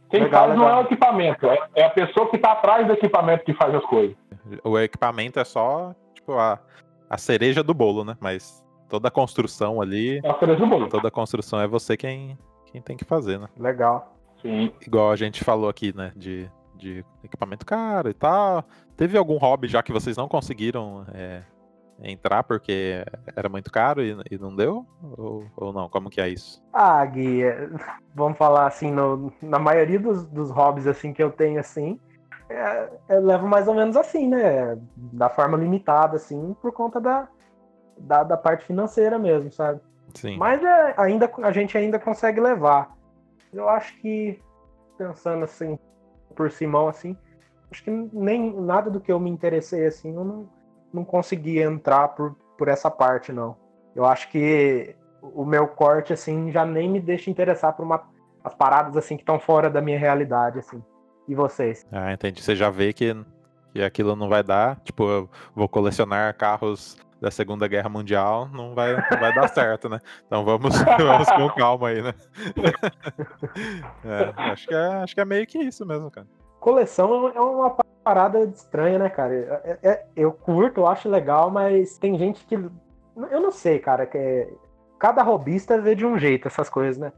[0.08, 0.68] Quem legal, faz legal.
[0.68, 3.74] não é o equipamento, é, é a pessoa que está atrás do equipamento que faz
[3.74, 4.16] as coisas.
[4.62, 5.92] O equipamento é só
[6.24, 6.58] tipo, a,
[7.08, 8.16] a cereja do bolo, né?
[8.18, 10.20] Mas toda a construção ali.
[10.24, 10.88] É a cereja do bolo.
[10.88, 12.38] Toda a construção é você quem,
[12.72, 13.48] quem tem que fazer, né?
[13.58, 14.16] Legal.
[14.40, 14.72] Sim.
[14.84, 16.12] Igual a gente falou aqui, né?
[16.16, 18.64] De, de equipamento caro e tal.
[18.96, 21.42] Teve algum hobby já que vocês não conseguiram é,
[22.02, 23.04] entrar porque
[23.36, 24.86] era muito caro e, e não deu?
[25.16, 25.88] Ou, ou, não?
[25.88, 26.62] Como que é isso?
[26.72, 27.68] Ah, Gui, é,
[28.14, 31.98] vamos falar assim, no, na maioria dos, dos hobbies assim que eu tenho assim,
[32.48, 34.78] é, eu levo mais ou menos assim, né?
[34.96, 37.28] Da forma limitada, assim, por conta da,
[37.98, 39.80] da, da parte financeira mesmo, sabe?
[40.14, 40.36] Sim.
[40.36, 42.94] Mas é, ainda, a gente ainda consegue levar.
[43.52, 44.40] Eu acho que,
[44.98, 45.78] pensando assim,
[46.34, 47.16] por Simão, assim,
[47.70, 50.48] acho que nem nada do que eu me interessei, assim, eu não,
[50.92, 53.56] não consegui entrar por, por essa parte, não.
[53.94, 58.02] Eu acho que o meu corte, assim, já nem me deixa interessar por uma,
[58.42, 60.82] as paradas, assim, que estão fora da minha realidade, assim.
[61.26, 61.86] E vocês?
[61.90, 62.42] Ah, entendi.
[62.42, 63.16] Você já vê que,
[63.72, 64.80] que aquilo não vai dar.
[64.80, 69.88] Tipo, eu vou colecionar carros da Segunda Guerra Mundial, não vai, não vai dar certo,
[69.88, 69.98] né?
[70.26, 72.14] Então vamos, vamos com calma aí, né?
[74.04, 76.26] é, acho, que é, acho que é meio que isso mesmo, cara.
[76.60, 77.70] Coleção é uma
[78.02, 79.34] parada estranha, né, cara?
[79.64, 82.54] É, é, eu curto, eu acho legal, mas tem gente que.
[82.54, 84.52] Eu não sei, cara, que é,
[84.98, 87.10] cada robista vê de um jeito essas coisas, né?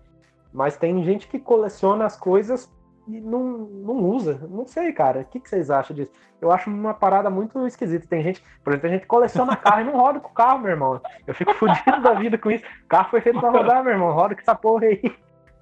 [0.52, 2.72] Mas tem gente que coleciona as coisas
[3.06, 4.40] e não, não usa.
[4.48, 5.20] Não sei, cara.
[5.20, 6.10] O que, que vocês acham disso?
[6.40, 8.06] Eu acho uma parada muito esquisita.
[8.06, 10.58] Tem gente, por exemplo, tem gente que coleciona carro e não roda com o carro,
[10.58, 11.00] meu irmão.
[11.26, 12.64] Eu fico fudido da vida com isso.
[12.84, 14.12] O carro foi feito pra rodar, meu irmão.
[14.12, 15.00] Roda com essa porra aí.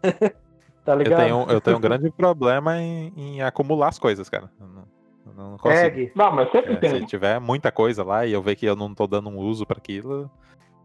[0.85, 1.21] tá ligado?
[1.21, 4.51] Eu tenho, eu tenho um grande problema em, em acumular as coisas, cara.
[5.37, 6.11] Não consigo.
[6.15, 7.01] Não, mas sempre é, tem.
[7.01, 9.67] Se tiver muita coisa lá e eu ver que eu não tô dando um uso
[9.67, 10.31] para aquilo,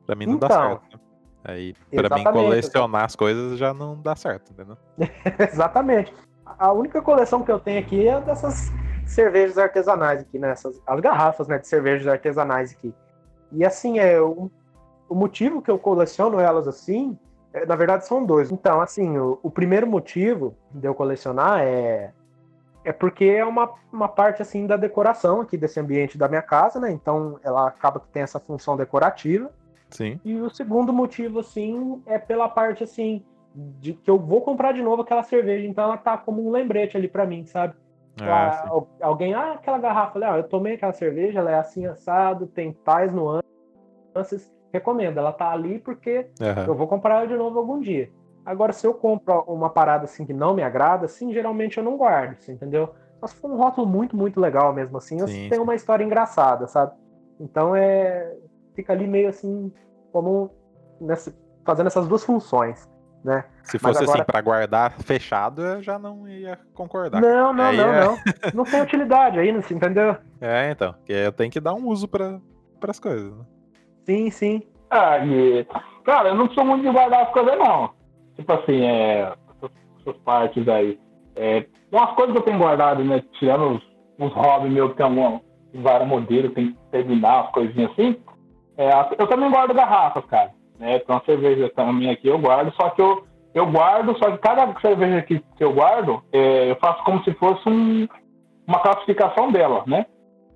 [0.05, 0.99] para mim não então, dá certo.
[1.43, 4.77] Aí, para mim, colecionar as coisas já não dá certo, entendeu?
[5.51, 6.13] exatamente.
[6.57, 8.71] A única coleção que eu tenho aqui é dessas
[9.05, 10.51] cervejas artesanais aqui, né?
[10.51, 12.93] Essas, as garrafas né, de cervejas artesanais aqui.
[13.51, 14.49] E assim, é o,
[15.07, 17.17] o motivo que eu coleciono elas assim,
[17.53, 18.51] é, na verdade são dois.
[18.51, 22.11] Então, assim, o, o primeiro motivo de eu colecionar é
[22.83, 26.79] é porque é uma, uma parte assim da decoração aqui desse ambiente da minha casa,
[26.79, 26.91] né?
[26.91, 29.51] Então ela acaba que tem essa função decorativa.
[29.89, 30.19] Sim.
[30.23, 33.23] E o segundo motivo assim é pela parte assim
[33.55, 36.95] de que eu vou comprar de novo aquela cerveja, então ela tá como um lembrete
[36.95, 37.73] ali para mim, sabe?
[38.21, 42.47] Ah, ah, alguém, ah, aquela garrafa, ah, eu tomei aquela cerveja, ela é assim assado,
[42.47, 46.65] tem tais nuances, recomendo, ela tá ali porque uhum.
[46.67, 48.11] eu vou comprar ela de novo algum dia.
[48.45, 51.97] Agora, se eu compro uma parada assim que não me agrada, assim, geralmente eu não
[51.97, 52.93] guardo, assim, entendeu?
[53.25, 56.93] Se for um rótulo muito, muito legal mesmo assim, sim, tem uma história engraçada, sabe?
[57.39, 58.35] Então é.
[58.73, 59.73] Fica ali meio assim,
[60.11, 60.51] como
[61.01, 61.33] nessa,
[61.65, 62.89] fazendo essas duas funções,
[63.23, 63.43] né?
[63.63, 67.21] Se Mas fosse assim agora- pra guardar fechado, eu já não ia concordar.
[67.21, 68.17] Não, não, Aí não, é- não.
[68.55, 70.15] Não tem utilidade aí, não se entendeu?
[70.41, 70.93] É, então.
[70.93, 72.39] Porque eu tenho que dar um uso pra,
[72.79, 73.31] pras coisas.
[73.37, 73.43] Né?
[74.05, 74.61] Sim, sim.
[74.89, 75.65] Ah, e,
[76.05, 77.91] cara, eu não sou muito de guardar as coisas, não.
[78.37, 79.21] Tipo assim, é,
[79.57, 80.97] essas, essas partes aí.
[81.35, 83.21] É, umas coisas que eu tenho guardado, né?
[83.37, 83.83] Tirando os,
[84.17, 85.39] os hobbies meus que tem algum,
[85.75, 88.15] vários modelos, tem que terminar, as coisinhas assim.
[88.77, 90.51] É, eu também guardo garrafas, cara.
[90.79, 91.01] Né?
[91.07, 95.21] Uma cerveja também aqui, eu guardo, só que eu, eu guardo, só que cada cerveja
[95.21, 98.07] que, que eu guardo, é, eu faço como se fosse um,
[98.65, 100.05] uma classificação dela, né?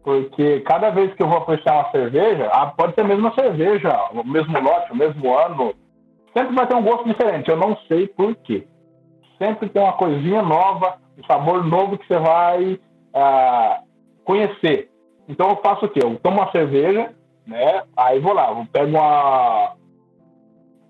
[0.02, 4.10] Porque cada vez que eu vou apreciar uma cerveja, ah, pode ser a mesma cerveja,
[4.12, 5.74] o mesmo lote, o mesmo ano,
[6.36, 7.50] sempre vai ter um gosto diferente.
[7.50, 8.68] Eu não sei por quê.
[9.38, 12.80] Sempre tem uma coisinha nova, um sabor novo que você vai
[13.14, 13.82] ah,
[14.26, 14.90] conhecer.
[15.28, 16.00] Então eu faço o quê?
[16.04, 17.14] Eu tomo uma cerveja,
[17.48, 17.84] né?
[17.96, 19.74] Aí vou lá, eu pego uma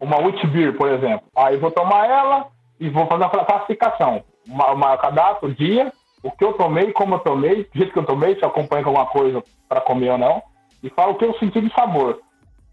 [0.04, 1.26] uma wheat beer, por exemplo.
[1.36, 2.48] Aí vou tomar ela
[2.80, 4.24] e vou fazer uma classificação.
[4.48, 8.06] Uma, uma cadastro, dia, o que eu tomei, como eu tomei, do jeito que eu
[8.06, 10.44] tomei, se eu acompanho com alguma coisa para comer ou não,
[10.84, 12.20] e falo o que eu senti de sabor.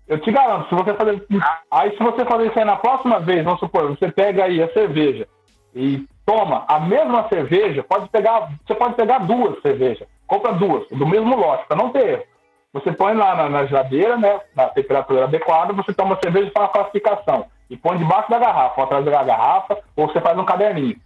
[0.08, 1.24] Eu te garanto, se você fazer.
[1.70, 4.72] Aí se você fazer isso aí na próxima vez, vamos supor, você pega aí a
[4.72, 5.28] cerveja
[5.72, 8.50] e toma a mesma cerveja, pode pegar.
[8.66, 10.08] Você pode pegar duas cervejas.
[10.26, 12.24] Compra duas, do mesmo lote, para não ter erro.
[12.72, 14.40] Você põe lá na, na geladeira, né?
[14.54, 17.46] Na temperatura adequada, você toma cerveja e faz a classificação.
[17.68, 20.96] E põe debaixo da garrafa, ou atrás da garrafa, ou você faz um caderninho.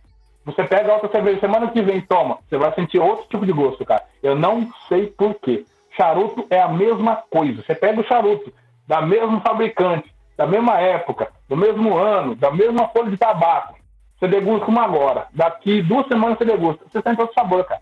[0.45, 2.39] Você pega outra cerveja semana que vem, toma.
[2.47, 4.05] Você vai sentir outro tipo de gosto, cara.
[4.23, 5.65] Eu não sei por quê.
[5.97, 7.63] Charuto é a mesma coisa.
[7.63, 8.53] Você pega o charuto
[8.87, 13.75] da mesmo fabricante, da mesma época, do mesmo ano, da mesma folha de tabaco.
[14.19, 15.29] Você degusta uma agora.
[15.33, 16.85] Daqui duas semanas você degusta.
[16.91, 17.81] Você sente outro sabor, cara.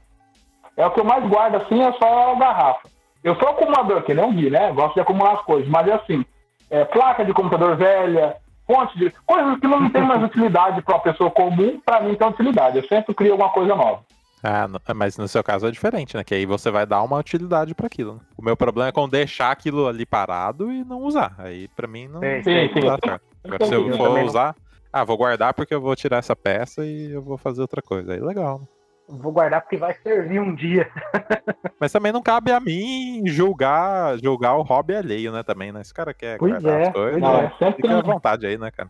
[0.76, 2.91] É o que eu mais guardo assim, é só a garrafa.
[3.22, 4.72] Eu sou acumulador, que nem o Gui, né?
[4.72, 6.24] Gosto de acumular as coisas, mas é assim,
[6.70, 9.10] é, placa de computador velha, fonte de.
[9.26, 12.78] coisas que não tem mais utilidade para uma pessoa comum, para mim tem utilidade.
[12.78, 14.00] Eu sempre crio alguma coisa nova.
[14.44, 16.24] Ah, mas no seu caso é diferente, né?
[16.24, 18.14] Que aí você vai dar uma utilidade pra aquilo.
[18.14, 18.20] Né?
[18.36, 21.32] O meu problema é com deixar aquilo ali parado e não usar.
[21.38, 23.08] Aí pra mim não, Sim, sim, não dá sim.
[23.08, 23.22] certo.
[23.44, 24.24] Agora, se eu Eu for não.
[24.24, 24.56] usar,
[24.92, 28.14] ah, vou guardar porque eu vou tirar essa peça e eu vou fazer outra coisa.
[28.14, 28.58] Aí legal.
[28.58, 28.66] né?
[29.20, 30.88] Vou guardar porque vai servir um dia.
[31.78, 35.42] Mas também não cabe a mim julgar, julgar o hobby alheio, né?
[35.42, 35.84] Também, né?
[35.84, 37.44] Se o cara quer Pois guardar é, as coisas, pois é.
[37.44, 38.88] é sempre fica à vontade aí, né, cara?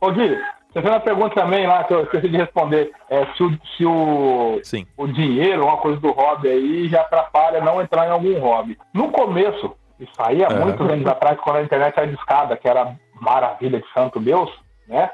[0.00, 0.28] Ô Gui,
[0.68, 2.92] você fez uma pergunta também lá que eu esqueci de responder.
[3.08, 4.86] É, se o, se o, Sim.
[4.96, 8.78] o dinheiro, uma coisa do hobby aí, já atrapalha não entrar em algum hobby.
[8.92, 10.58] No começo, isso aí há É.
[10.58, 14.50] muitos anos atrás, quando a internet era discada, que era maravilha de santo Deus,
[14.86, 15.10] né?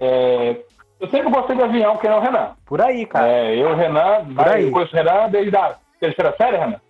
[0.00, 0.60] É,
[1.02, 2.52] eu sempre gostei de avião, que é o Renan.
[2.64, 3.26] Por aí, cara.
[3.26, 4.66] É, eu, Renan, Por aí.
[4.66, 6.80] eu conheço o Renan desde a terceira série, Renan?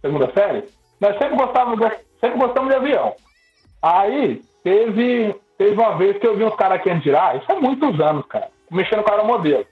[0.00, 0.64] Segunda série?
[1.00, 1.80] Nós sempre gostávamos,
[2.20, 3.12] sempre gostamos de avião.
[3.82, 7.98] Aí, teve, teve uma vez que eu vi uns caras querendo tirar, isso há muitos
[7.98, 9.66] anos, cara, mexendo com aeromodelo.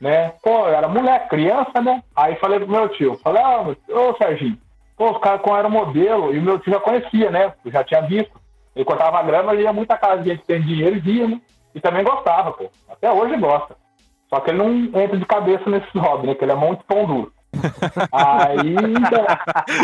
[0.00, 0.32] Né?
[0.42, 2.02] Pô, eu era moleque, criança, né?
[2.14, 4.58] Aí falei pro meu tio, falei, ah, ô Serginho,
[4.96, 7.54] pô, os caras com aeromodelo, e o meu tio já conhecia, né?
[7.64, 8.32] Eu já tinha visto.
[8.74, 11.40] Ele cortava grama, ele ia muita casa de gente que tem dinheiro e via, né?
[11.76, 12.70] E também gostava, pô.
[12.88, 13.76] Até hoje gosta.
[14.30, 16.34] Só que ele não entra de cabeça nesses hobbies, né?
[16.34, 17.32] Que ele é muito pão duro.
[18.10, 19.26] Aí, então,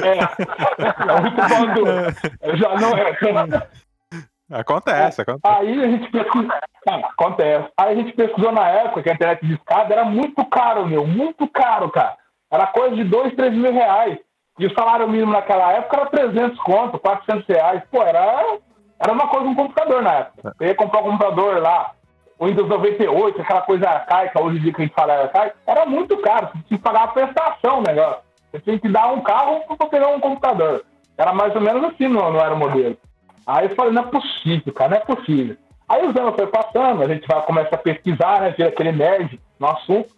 [0.02, 2.56] é, é muito pão duro.
[2.56, 4.58] Já não é.
[4.58, 5.54] Acontece, acontece.
[5.56, 6.50] Aí a gente pesquisou.
[6.88, 7.68] Ah, acontece.
[7.76, 11.06] Aí a gente pesquisou na época que a internet de escada era muito caro, meu.
[11.06, 12.16] Muito caro, cara.
[12.50, 14.18] Era coisa de 2, 3 mil reais.
[14.58, 17.82] E o salário mínimo naquela época era 300 conto, 400 reais.
[17.90, 18.58] Pô, era,
[19.02, 20.54] era uma coisa um computador na época.
[20.60, 21.90] Eu ia comprar um computador lá,
[22.38, 25.84] o Windows 98, aquela coisa arcaica, hoje em dia que a gente fala arcaica, era
[25.84, 26.46] muito caro.
[26.46, 28.22] Você tinha que pagar a prestação o negócio.
[28.50, 30.84] Você tinha que dar um carro para pegar um computador.
[31.18, 32.96] Era mais ou menos assim, não, não era o modelo.
[33.44, 35.56] Aí eu falei, não é possível, cara, não é possível.
[35.88, 39.40] Aí os anos foi passando, a gente vai começar a pesquisar, né, vira aquele nerd
[39.58, 40.14] no assunto.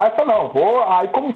[0.00, 0.82] Aí eu falei, não, vou.
[0.90, 1.34] Aí como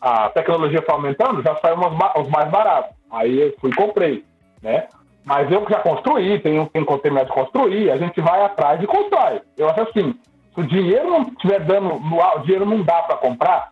[0.00, 2.94] a tecnologia foi aumentando, já saiu os mais baratos.
[3.10, 4.24] Aí eu fui e comprei,
[4.62, 4.86] né?
[5.24, 9.40] Mas eu já construí, tenho quem terminar de construir, a gente vai atrás e constrói.
[9.56, 10.14] Eu acho assim,
[10.54, 13.70] se o dinheiro não estiver dando, o dinheiro não dá para comprar,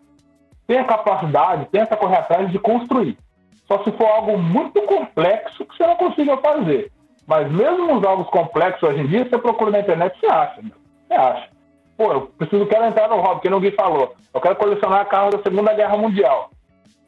[0.66, 3.18] tem a capacidade, tenta correr atrás de construir.
[3.66, 6.92] Só se for algo muito complexo que você não consiga fazer.
[7.26, 10.62] Mas mesmo os jogos complexos hoje em dia, você procura na internet, você acha.
[10.62, 10.72] meu.
[11.06, 11.48] Você acha.
[11.96, 14.14] Pô, eu preciso, quero entrar no hobby, que ninguém falou.
[14.32, 16.50] Eu quero colecionar carros da Segunda Guerra Mundial.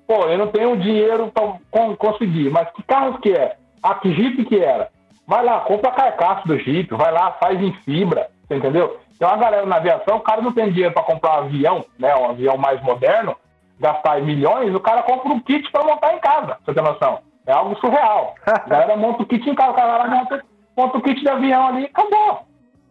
[0.06, 3.56] Pô, eu não tenho dinheiro para conseguir, mas que carros que é?
[3.82, 4.88] Ah, que Jeep que era?
[5.26, 9.00] Vai lá, compra a carcaça do Jeep, vai lá, faz em fibra, entendeu?
[9.18, 12.14] Tem uma galera na aviação, o cara não tem dinheiro para comprar um avião, né,
[12.16, 13.36] um avião mais moderno,
[13.78, 17.20] gastar milhões, o cara compra um kit para montar em casa, você ter noção.
[17.46, 18.34] É algo surreal.
[18.46, 20.44] A galera monta o kit em casa, o cara monta.
[20.76, 22.46] monta o kit de avião ali e acabou.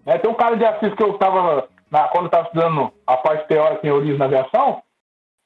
[0.06, 1.68] É, tem um cara de Assis que eu estava,
[2.12, 4.82] quando eu estava estudando a parte teórica em origem na aviação,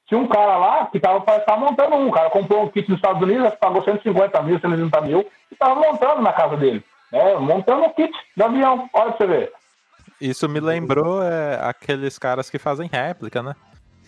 [0.07, 2.09] tinha um cara lá que estava tá montando um.
[2.09, 5.75] O cara comprou um kit nos Estados Unidos, pagou 150 mil, 130 mil, e estava
[5.75, 6.83] montando na casa dele.
[7.11, 7.35] Né?
[7.35, 8.87] Montando um kit de avião.
[8.93, 9.53] Olha pra você ver.
[10.21, 13.55] Isso me lembrou é, aqueles caras que fazem réplica, né?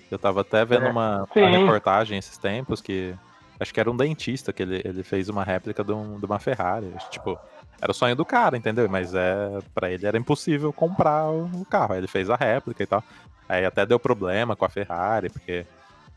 [0.10, 0.90] Eu tava até vendo é.
[0.90, 3.14] uma, uma, reportagem esses tempos que.
[3.60, 6.38] Acho que era um dentista que ele, ele fez uma réplica de, um, de uma
[6.38, 6.94] Ferrari.
[7.10, 7.40] Tipo,
[7.82, 8.88] era o sonho do cara, entendeu?
[8.88, 11.94] Mas é para ele era impossível comprar o carro.
[11.94, 13.04] Aí ele fez a réplica e tal.
[13.50, 15.66] Aí até deu problema com a Ferrari, porque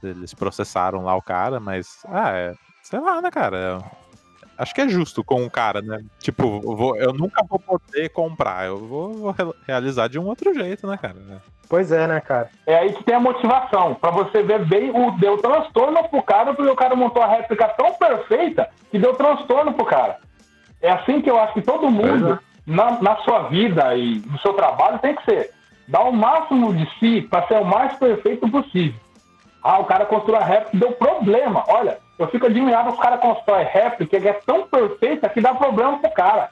[0.02, 2.00] eles processaram lá o cara, mas.
[2.06, 3.78] Ah, é, sei lá, né, cara?
[4.60, 6.04] acho que é justo com o cara, né?
[6.18, 9.34] Tipo, eu, vou, eu nunca vou poder comprar, eu vou, vou,
[9.66, 11.16] realizar de um outro jeito, né, cara?
[11.66, 12.50] Pois é, né, cara?
[12.66, 16.52] É aí que tem a motivação, para você ver bem o deu transtorno pro cara,
[16.52, 20.18] porque o cara montou a réplica tão perfeita que deu transtorno pro cara.
[20.82, 22.38] É assim que eu acho que todo mundo, é.
[22.66, 25.50] na, na sua vida e no seu trabalho, tem que ser.
[25.88, 29.00] Dar o máximo de si para ser o mais perfeito possível.
[29.62, 31.64] Ah, o cara construiu a réplica e deu problema.
[31.68, 35.54] Olha, eu fico admirado que os caras constroem réplica que é tão perfeita que dá
[35.54, 36.50] problema pro cara.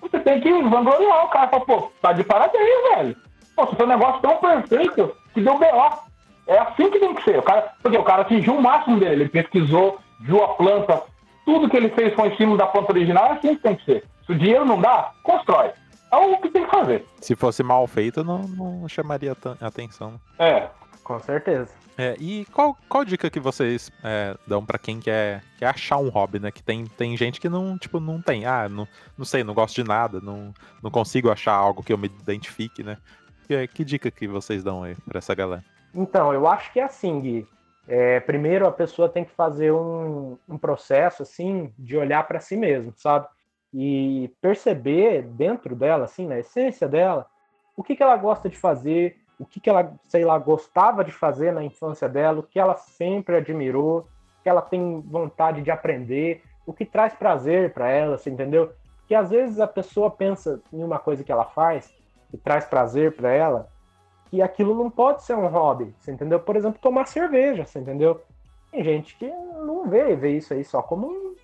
[0.00, 1.48] Você tem que vangloriar o cara.
[1.48, 3.16] Fala, pô, tá de parabéns, velho.
[3.56, 6.10] Pô, seu negócio é tão perfeito que deu B.O.
[6.46, 7.38] É assim que tem que ser.
[7.38, 9.22] O cara, porque o cara atingiu o máximo dele.
[9.22, 11.02] Ele pesquisou, viu a planta.
[11.44, 13.26] Tudo que ele fez foi em cima da planta original.
[13.26, 14.04] É assim que tem que ser.
[14.26, 15.70] Se o dinheiro não dá, constrói.
[16.12, 17.06] É o que tem que fazer.
[17.20, 20.20] Se fosse mal feito, não, não chamaria atenção.
[20.38, 20.68] É.
[21.04, 21.72] Com certeza.
[22.00, 26.08] É, e qual, qual dica que vocês é, dão para quem quer, quer achar um
[26.08, 26.50] hobby, né?
[26.50, 28.46] Que tem, tem gente que não, tipo, não tem.
[28.46, 31.98] Ah, não, não sei, não gosto de nada, não, não consigo achar algo que eu
[31.98, 32.96] me identifique, né?
[33.46, 35.62] Que, que dica que vocês dão aí pra essa galera?
[35.94, 37.46] Então, eu acho que é assim, Gui.
[37.86, 42.56] É, primeiro a pessoa tem que fazer um, um processo, assim, de olhar para si
[42.56, 43.26] mesmo, sabe?
[43.74, 47.26] E perceber dentro dela, assim, na essência dela,
[47.76, 51.10] o que, que ela gosta de fazer, o que, que ela, sei lá, gostava de
[51.10, 55.70] fazer na infância dela, o que ela sempre admirou, o que ela tem vontade de
[55.70, 58.70] aprender, o que traz prazer para ela, você entendeu?
[59.08, 61.90] Que às vezes a pessoa pensa em uma coisa que ela faz
[62.30, 63.68] e traz prazer para ela,
[64.30, 66.38] e aquilo não pode ser um hobby, você entendeu?
[66.38, 68.20] Por exemplo, tomar cerveja, você entendeu?
[68.70, 71.34] Tem gente que não vê, vê isso aí só como,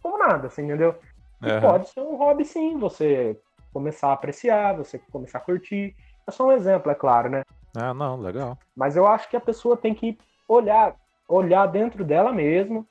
[0.00, 0.94] como nada, você entendeu?
[1.42, 1.60] Uhum.
[1.60, 3.36] Pode ser um hobby sim, você
[3.72, 5.96] começar a apreciar, você começar a curtir.
[6.26, 7.42] É só um exemplo, é claro, né?
[7.76, 8.56] Ah, não, legal.
[8.76, 10.94] Mas eu acho que a pessoa tem que olhar,
[11.28, 12.86] olhar dentro dela mesmo,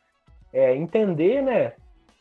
[0.51, 1.73] é, entender, né?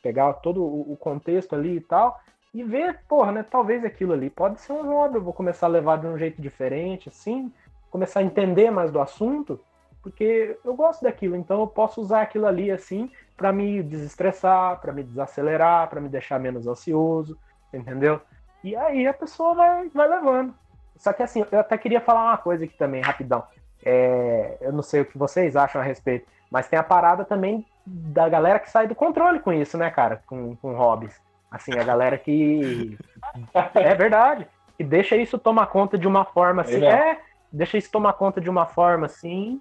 [0.02, 2.18] Pegar todo o contexto ali e tal,
[2.52, 3.42] e ver, porra, né?
[3.42, 6.40] Talvez aquilo ali pode ser um hobby, eu vou começar a levar de um jeito
[6.40, 7.52] diferente, assim,
[7.90, 9.60] começar a entender mais do assunto,
[10.02, 14.92] porque eu gosto daquilo, então eu posso usar aquilo ali, assim, para me desestressar, para
[14.92, 17.38] me desacelerar, para me deixar menos ansioso,
[17.72, 18.20] entendeu?
[18.62, 20.54] E aí a pessoa vai, vai levando.
[21.02, 23.42] Só que assim, eu até queria falar uma coisa aqui também, rapidão.
[23.84, 27.66] É, eu não sei o que vocês acham a respeito, mas tem a parada também
[27.84, 30.22] da galera que sai do controle com isso, né, cara?
[30.24, 31.20] Com, com hobbies.
[31.50, 32.96] Assim, a galera que.
[33.74, 34.46] É verdade.
[34.76, 36.84] Que deixa isso tomar conta de uma forma assim.
[36.84, 37.20] É, é
[37.52, 39.60] deixa isso tomar conta de uma forma assim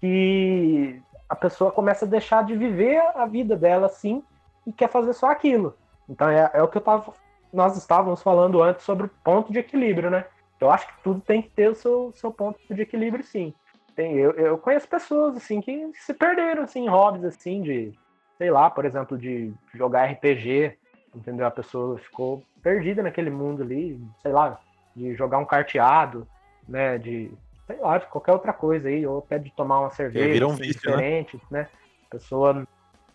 [0.00, 4.22] que a pessoa começa a deixar de viver a vida dela assim
[4.66, 5.76] e quer fazer só aquilo.
[6.08, 7.12] Então é, é o que eu tava,
[7.52, 10.24] nós estávamos falando antes sobre o ponto de equilíbrio, né?
[10.60, 13.54] Eu acho que tudo tem que ter o seu, seu ponto de equilíbrio, sim.
[13.94, 17.92] Tem, eu, eu conheço pessoas, assim, que se perderam, assim, em hobbies, assim, de,
[18.36, 20.76] sei lá, por exemplo, de jogar RPG,
[21.14, 21.46] entendeu?
[21.46, 24.58] A pessoa ficou perdida naquele mundo ali, sei lá,
[24.94, 26.26] de jogar um carteado,
[26.68, 27.30] né, de,
[27.66, 30.52] sei lá, de qualquer outra coisa aí, ou até de tomar uma cerveja vira um
[30.52, 30.96] assim, vício, né?
[30.96, 31.62] diferente, né?
[31.62, 31.68] né?
[32.06, 32.66] A pessoa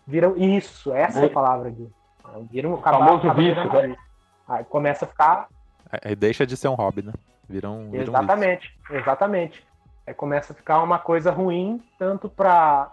[0.06, 1.88] vira isso, essa é a palavra aqui.
[2.50, 3.96] Vira um famoso vício, né?
[4.48, 5.48] Aí começa a ficar.
[6.04, 7.12] Aí deixa de ser um hobby, né?
[7.48, 8.94] Viram, viram exatamente, isso.
[8.94, 9.66] exatamente.
[10.06, 12.92] Aí começa a ficar uma coisa ruim, tanto para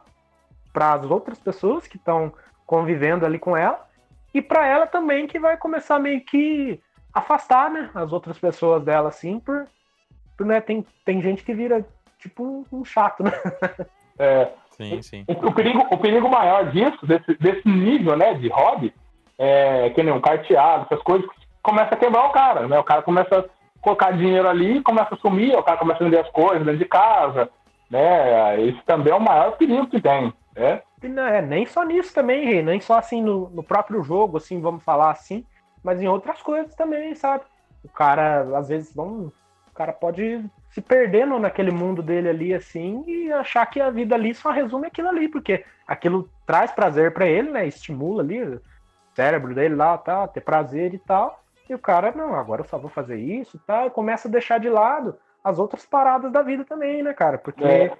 [0.75, 2.33] as outras pessoas que estão
[2.65, 3.85] convivendo ali com ela,
[4.33, 6.79] e para ela também, que vai começar meio que
[7.13, 9.67] afastar né, as outras pessoas dela, assim, por,
[10.37, 11.85] por né, tem, tem gente que vira
[12.17, 13.31] tipo um, um chato, né?
[14.19, 15.25] É, sim, sim.
[15.27, 18.93] O, o, perigo, o perigo maior disso, desse, desse nível né, de hobby,
[19.37, 21.27] é que nem um carteado, essas coisas,
[21.63, 22.77] começa a quebrar o cara, né?
[22.77, 23.49] O cara começa
[23.81, 26.85] colocar dinheiro ali, começa a sumir, o cara começa a vender as coisas dentro de
[26.85, 27.49] casa,
[27.89, 28.61] né?
[28.61, 30.81] Isso também é o maior perigo que tem, né?
[31.03, 34.61] Não, é, nem só nisso também, Rei, nem só assim no, no próprio jogo, assim,
[34.61, 35.43] vamos falar assim,
[35.83, 37.43] mas em outras coisas também, sabe?
[37.83, 39.33] O cara, às vezes, vamos,
[39.67, 44.13] o cara pode se perdendo naquele mundo dele ali, assim, e achar que a vida
[44.13, 47.67] ali só resume aquilo ali, porque aquilo traz prazer para ele, né?
[47.67, 48.61] Estimula ali o
[49.15, 51.40] cérebro dele lá, tá, ter prazer e tal
[51.71, 54.31] E o cara, não, agora eu só vou fazer isso e tal, e começa a
[54.31, 57.37] deixar de lado as outras paradas da vida também, né, cara?
[57.37, 57.95] Porque é,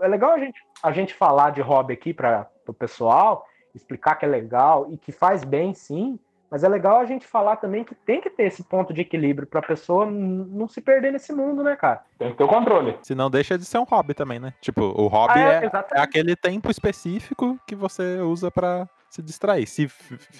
[0.00, 4.24] é legal a gente, a gente falar de hobby aqui para o pessoal, explicar que
[4.24, 6.18] é legal e que faz bem, sim,
[6.50, 9.46] mas é legal a gente falar também que tem que ter esse ponto de equilíbrio
[9.46, 12.02] para a pessoa não se perder nesse mundo, né, cara?
[12.18, 12.96] Tem que ter o controle.
[13.02, 14.54] Se não deixa de ser um hobby também, né?
[14.62, 19.22] Tipo, o hobby ah, é, é, é, aquele tempo específico que você usa para se
[19.22, 19.66] distrair.
[19.66, 19.88] Se,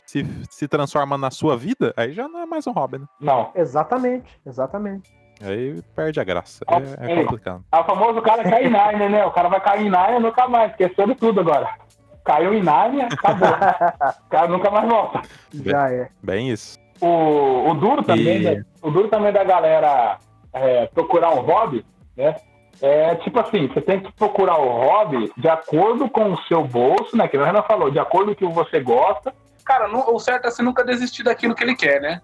[0.05, 3.07] se se transforma na sua vida, aí já não é mais um hobby, né?
[3.21, 3.51] Não.
[3.55, 5.15] Exatamente, exatamente.
[5.43, 6.65] Aí perde a graça.
[7.01, 7.65] É, é complicado.
[7.71, 9.25] É o famoso cara cair em Narnia, né?
[9.27, 11.69] O cara vai cair em Narnia nunca mais, esqueceu de tudo agora.
[12.25, 13.49] Caiu em Narnia, acabou.
[13.49, 15.23] o cara nunca mais volta.
[15.53, 16.09] Já é.
[16.23, 16.79] Bem isso.
[17.01, 18.45] O, o duro também, e...
[18.45, 18.65] né?
[18.81, 20.19] o duro também da galera
[20.53, 21.85] é, procurar um hobby,
[22.17, 22.37] né?
[22.83, 27.17] É tipo assim, você tem que procurar o hobby de acordo com o seu bolso,
[27.17, 27.27] né?
[27.29, 29.35] Que a Renan falou, de acordo com o que você gosta.
[29.65, 32.21] Cara, não, o certo é você nunca desistir daquilo que ele quer, né?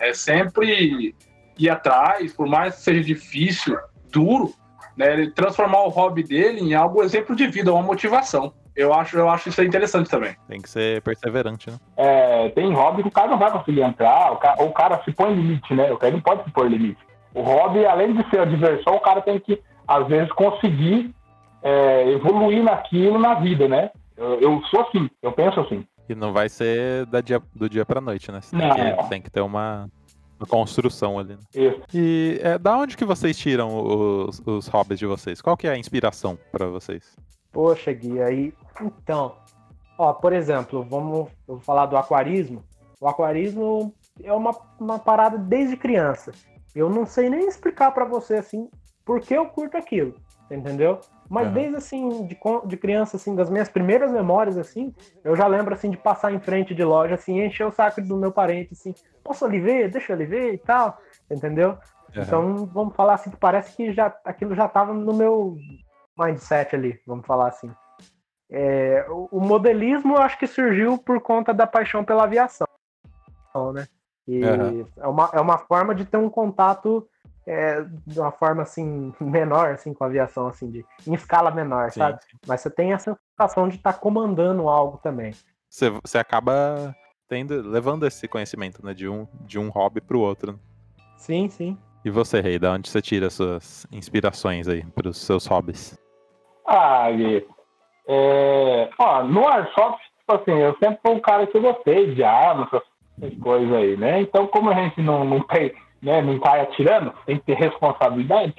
[0.00, 1.14] É sempre
[1.58, 3.76] ir atrás, por mais que seja difícil,
[4.10, 4.52] duro,
[4.96, 5.12] né?
[5.12, 8.52] Ele transformar o hobby dele em algo exemplo de vida, uma motivação.
[8.76, 10.36] Eu acho, eu acho isso interessante também.
[10.48, 11.76] Tem que ser perseverante, né?
[11.96, 15.00] É, tem hobby que o cara não vai conseguir entrar, o cara, ou o cara
[15.04, 15.92] se põe limite, né?
[15.92, 16.98] O cara não pode se pôr limite.
[17.32, 21.14] O hobby, além de ser a diversão, o cara tem que, às vezes, conseguir
[21.62, 23.90] é, evoluir naquilo na vida, né?
[24.16, 25.84] Eu, eu, sou assim, eu penso assim.
[26.08, 28.40] E não vai ser da dia, do dia pra noite, né?
[28.40, 28.74] Você não.
[28.74, 29.88] Tem, que, tem que ter uma,
[30.38, 31.34] uma construção ali.
[31.34, 31.38] Né?
[31.54, 31.82] Isso.
[31.94, 35.40] E é, da onde que vocês tiram os, os hobbies de vocês?
[35.40, 37.16] Qual que é a inspiração para vocês?
[37.50, 38.52] Poxa, Gui, aí.
[38.80, 39.36] Então,
[39.96, 42.62] ó, por exemplo, vamos eu vou falar do aquarismo.
[43.00, 46.32] O aquarismo é uma, uma parada desde criança.
[46.74, 48.68] Eu não sei nem explicar para você assim
[49.04, 50.14] por que eu curto aquilo,
[50.50, 51.00] entendeu?
[51.28, 51.54] Mas uhum.
[51.54, 55.90] desde assim, de, de criança, assim, das minhas primeiras memórias, assim, eu já lembro assim
[55.90, 59.44] de passar em frente de loja, assim, encher o saco do meu parente, assim, posso
[59.44, 59.90] ali ver?
[59.90, 60.98] Deixa ele ver e tal,
[61.30, 61.70] entendeu?
[61.70, 62.22] Uhum.
[62.22, 65.56] Então, vamos falar assim, que parece que já, aquilo já estava no meu
[66.18, 67.70] mindset ali, vamos falar assim.
[68.50, 72.68] É, o, modelismo eu acho que surgiu por conta da paixão pela aviação,
[73.72, 73.86] né?
[74.28, 74.86] E uhum.
[74.96, 77.08] é, uma, é uma forma de ter um contato
[77.46, 81.90] é, de uma forma assim menor assim com a aviação assim de em escala menor,
[81.90, 82.00] Sim.
[82.00, 82.18] sabe?
[82.46, 85.32] Mas você tem a sensação de estar tá comandando algo também.
[85.68, 86.94] Você, você acaba
[87.28, 90.52] tendo levando esse conhecimento, né, de um de um hobby para o outro.
[90.52, 90.58] Né?
[91.16, 91.78] Sim, sim.
[92.04, 95.98] E você, Rei, da onde você tira as suas inspirações aí para os seus hobbies?
[96.66, 97.46] Ah, Gui,
[98.06, 98.90] é...
[98.98, 102.68] Ó, no Airsoft, tipo assim, eu sempre fui um cara que eu gostei de armas,
[103.22, 104.20] essas coisas aí, né?
[104.20, 105.72] Então, como a gente não, não tem,
[106.04, 108.54] né, não tá atirando, tem que ter responsabilidade,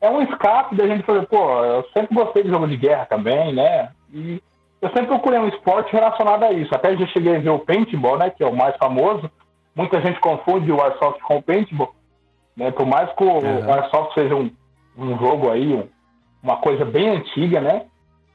[0.00, 3.54] é um escape da gente fazer, pô, eu sempre gostei de jogo de guerra também,
[3.54, 3.90] né?
[4.12, 4.42] E
[4.80, 6.74] eu sempre procurei um esporte relacionado a isso.
[6.74, 9.30] Até já cheguei a ver o paintball, né, que é o mais famoso.
[9.76, 11.94] Muita gente confunde o Airsoft com o paintball,
[12.56, 12.70] né?
[12.70, 13.72] Por mais que o uhum.
[13.72, 14.50] Airsoft seja um,
[14.98, 15.86] um jogo aí, um,
[16.42, 17.84] uma coisa bem antiga, né?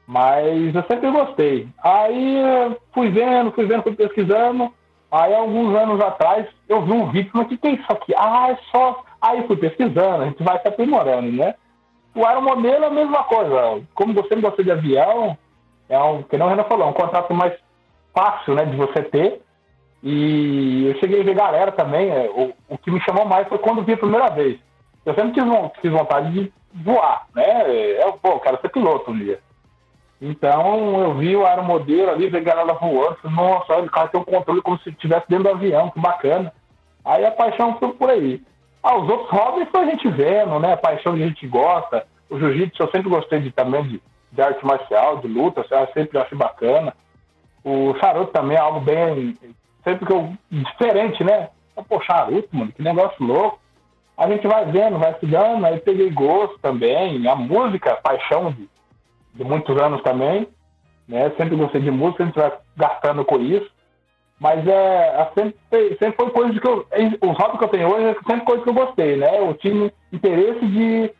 [0.06, 1.68] Mas eu sempre gostei.
[1.82, 2.42] Aí
[2.94, 4.72] fui vendo, fui vendo, fui pesquisando.
[5.10, 8.14] Aí alguns anos atrás eu vi um vídeo, mas o que é isso aqui?
[8.16, 9.04] Ah, é só.
[9.20, 11.54] Aí fui pesquisando, a gente vai se aprimorando, né?
[12.14, 13.82] O aeromodelo é a mesma coisa.
[13.94, 15.36] Como você não gosta de avião,
[15.88, 17.52] é um, que não o Renan falou, é um contrato mais
[18.14, 19.42] fácil né, de você ter.
[20.02, 22.10] E eu cheguei a ver galera também.
[22.10, 24.58] É, o, o que me chamou mais foi quando vi a primeira vez.
[25.04, 25.50] Eu sempre tive,
[25.80, 26.52] tive vontade de
[26.82, 28.02] voar, né?
[28.02, 29.40] Eu, pô, eu quero ser piloto um dia.
[30.20, 34.24] Então eu vi o aeromodelo ali, vi a galera voando, nossa, o cara tem um
[34.24, 36.52] controle como se estivesse dentro do avião, que bacana.
[37.04, 38.42] Aí a paixão foi por aí.
[38.82, 40.72] Ah, os outros hobbies foi a gente vendo, né?
[40.72, 42.06] A paixão que a gente gosta.
[42.30, 44.02] O jiu-jitsu eu sempre gostei de, também de,
[44.32, 46.94] de arte marcial, de luta, eu sempre acho bacana.
[47.64, 49.36] O charuto também é algo bem.
[49.84, 50.32] Sempre que eu.
[50.50, 51.50] diferente, né?
[51.88, 53.58] Pô, charuto, mano, que negócio louco
[54.16, 58.66] a gente vai vendo, vai estudando, aí peguei gosto também, a música, paixão de,
[59.36, 60.48] de muitos anos também,
[61.06, 61.30] né?
[61.36, 63.70] Sempre gostei de música, gente vai gastando com isso.
[64.38, 66.86] Mas é, sempre, sempre foi coisa que eu.
[67.22, 69.38] Os hobbies que eu tenho hoje é sempre coisa que eu gostei, né?
[69.38, 71.10] Eu tinha interesse de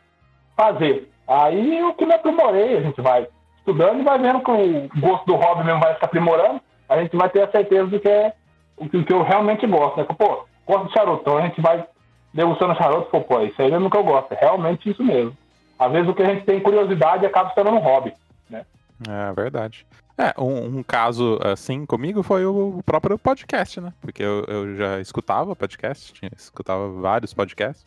[0.57, 1.11] fazer.
[1.27, 3.27] Aí o que me aprimorei, a gente vai
[3.59, 7.17] estudando e vai vendo que o gosto do hobby mesmo vai se aprimorando, a gente
[7.17, 8.33] vai ter a certeza do que é
[8.77, 10.07] o que, eu realmente gosto, né?
[10.17, 11.85] Pô, gosto de charuto, então a gente vai
[12.33, 14.33] degustando charuto, pô, pô, isso aí é o que eu gosto.
[14.33, 15.37] É realmente isso mesmo.
[15.79, 18.15] Às vezes o que a gente tem curiosidade acaba sendo um hobby,
[18.49, 18.65] né?
[19.09, 19.87] É verdade.
[20.19, 23.93] É, um, um, caso assim comigo foi o próprio podcast, né?
[24.01, 27.85] Porque eu, eu já escutava podcast, tinha, escutava vários podcasts.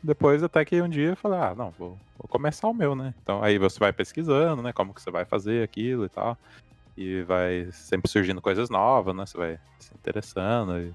[0.00, 3.12] Depois até que um dia eu falei, ah, não, vou, vou, começar o meu, né?
[3.20, 4.72] Então aí você vai pesquisando, né?
[4.72, 6.38] Como que você vai fazer aquilo e tal.
[6.96, 9.26] E vai sempre surgindo coisas novas, né?
[9.26, 10.78] Você vai se interessando.
[10.78, 10.94] E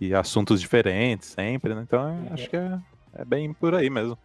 [0.00, 1.82] e assuntos diferentes sempre, né?
[1.86, 2.78] Então é, acho que é,
[3.14, 4.16] é, bem por aí mesmo.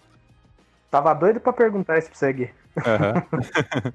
[0.94, 2.54] Tava doido pra perguntar isso pra você, Gui.
[2.78, 3.42] Uhum.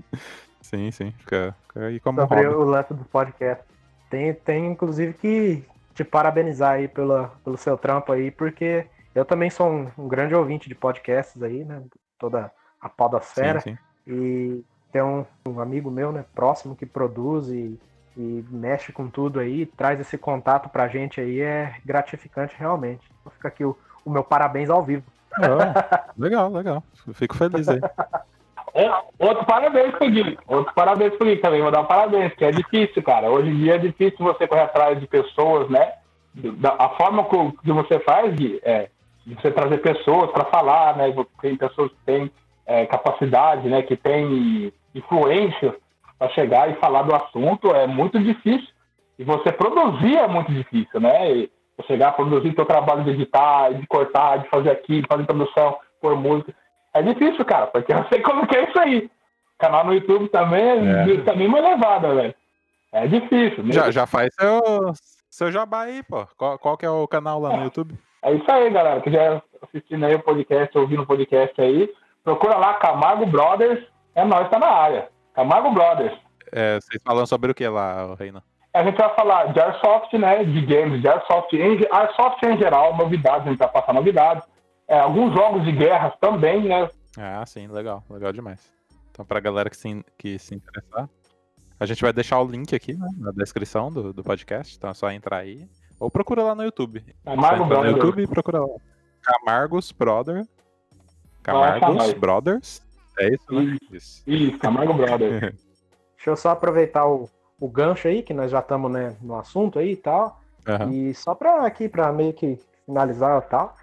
[0.61, 1.13] sim, sim.
[1.13, 2.57] Fica, fica aí como Sobre hobby.
[2.57, 3.65] o lance do podcast.
[4.11, 8.85] Tem, tem inclusive que te parabenizar aí pela, pelo seu trampo aí, porque
[9.15, 11.85] eu também sou um, um grande ouvinte de podcasts aí, né?
[12.19, 13.61] Toda a podosfera.
[13.61, 14.13] Sim, sim.
[14.13, 17.79] E tem um, um amigo meu, né, próximo, que produz e,
[18.17, 23.09] e mexe com tudo aí, traz esse contato pra gente aí, é gratificante realmente.
[23.21, 25.05] Então fica aqui o, o meu parabéns ao vivo.
[25.35, 26.83] Ah, legal, legal.
[27.15, 27.81] Fico feliz aí.
[29.19, 30.39] Outro parabéns pro Gui.
[30.47, 31.63] Outro parabéns pro Gui também.
[31.63, 33.31] Vou dar um parabéns, que é difícil, cara.
[33.31, 35.93] Hoje em dia é difícil você correr atrás de pessoas, né?
[36.35, 38.89] Da, a forma que você faz, Gui, é
[39.27, 41.13] de você trazer pessoas para falar, né?
[41.41, 42.31] Tem pessoas que têm
[42.67, 43.83] é, capacidade, né?
[43.83, 45.75] Que têm influência
[46.19, 47.75] para chegar e falar do assunto.
[47.75, 48.69] É muito difícil.
[49.19, 51.33] E você produzir é muito difícil, né?
[51.33, 51.51] E
[51.87, 56.17] chegar produzir seu trabalho de editar, de cortar, de fazer aqui, de fazer produção, pôr
[56.17, 56.55] música.
[56.95, 59.11] É difícil, cara, porque eu sei como que é isso aí.
[59.59, 62.35] Canal no YouTube também é, tá bem mais elevado, velho.
[62.93, 63.65] É difícil.
[63.73, 64.61] Já, já faz seu,
[65.29, 66.27] seu jabá aí, pô.
[66.37, 67.95] Qual, qual que é o canal lá no YouTube?
[68.23, 69.01] É isso aí, galera.
[69.01, 71.93] Que já assistindo aí o podcast, ouvindo o podcast aí,
[72.25, 73.85] procura lá Camargo Brothers.
[74.15, 75.09] É nós, tá na área.
[75.35, 76.17] Camargo Brothers.
[76.53, 78.43] É, vocês falam sobre o que lá, Reina?
[78.79, 80.45] A gente vai falar de Airsoft, né?
[80.45, 84.45] De games, de Airsoft, em, Airsoft em geral, novidades, a gente vai passar novidades.
[84.87, 86.89] É, alguns jogos de guerras também, né?
[87.19, 88.73] Ah, sim, legal, legal demais.
[89.11, 91.09] Então, pra galera que se, que se interessar,
[91.81, 94.95] a gente vai deixar o link aqui né, na descrição do, do podcast, então é
[94.95, 95.69] só entrar aí.
[95.99, 97.05] Ou procura lá no YouTube.
[97.25, 97.97] Camargo no Brothers.
[97.97, 98.77] YouTube e procura lá.
[99.21, 100.47] Camargos Brother.
[101.43, 102.81] Camargos Brothers.
[103.19, 103.77] É isso, né?
[103.91, 105.41] Isso, isso Camargo Brothers.
[106.15, 107.29] Deixa eu só aproveitar o,
[107.61, 110.41] o gancho aí, que nós já estamos né, no assunto aí e tal.
[110.67, 110.93] Uhum.
[110.93, 113.75] E só para aqui, para meio que finalizar e tal,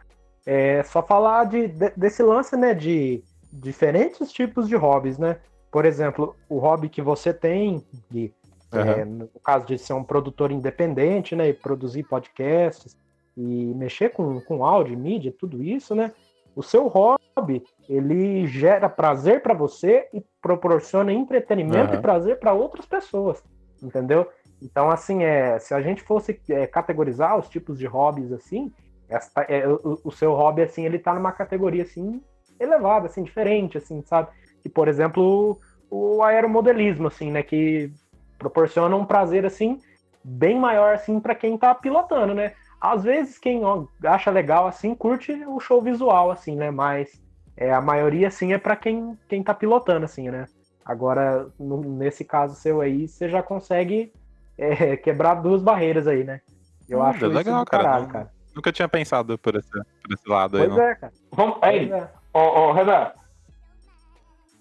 [0.45, 5.37] é só falar de, de, desse lance, né, de diferentes tipos de hobbies, né?
[5.71, 8.31] Por exemplo, o hobby que você tem, de,
[8.71, 8.79] uhum.
[8.79, 12.95] é, no caso de ser um produtor independente, né, e produzir podcasts
[13.35, 16.11] e mexer com, com áudio, mídia, tudo isso, né?
[16.55, 21.99] O seu hobby, ele gera prazer para você e proporciona entretenimento uhum.
[21.99, 23.43] e prazer para outras pessoas,
[23.81, 24.27] entendeu?
[24.61, 28.71] Então, assim, é, se a gente fosse é, categorizar os tipos de hobbies assim,
[29.09, 32.21] essa, é, o, o, seu hobby, assim, ele tá numa categoria, assim,
[32.59, 34.29] elevada, assim, diferente, assim, sabe?
[34.61, 35.59] Que, por exemplo,
[35.89, 37.43] o, o aeromodelismo, assim, né?
[37.43, 37.91] Que
[38.37, 39.79] proporciona um prazer, assim,
[40.23, 42.53] bem maior, assim, para quem tá pilotando, né?
[42.81, 43.61] Às vezes, quem
[44.03, 46.71] acha legal, assim, curte o show visual, assim, né?
[46.71, 47.21] Mas
[47.55, 50.45] é, a maioria, assim, é para quem, quem tá pilotando, assim, né?
[50.85, 54.13] Agora, no, nesse caso seu aí, você já consegue
[54.57, 56.41] é, quebrar duas barreiras aí, né?
[56.87, 58.25] Eu hum, acho legal, isso caralho, cara.
[58.25, 58.35] cara.
[58.55, 60.83] Nunca tinha pensado por esse, por esse lado pois aí, não.
[60.83, 61.13] é, cara.
[61.31, 62.09] Vamos, aí, Pois é.
[62.33, 63.11] ô, ô, Renan,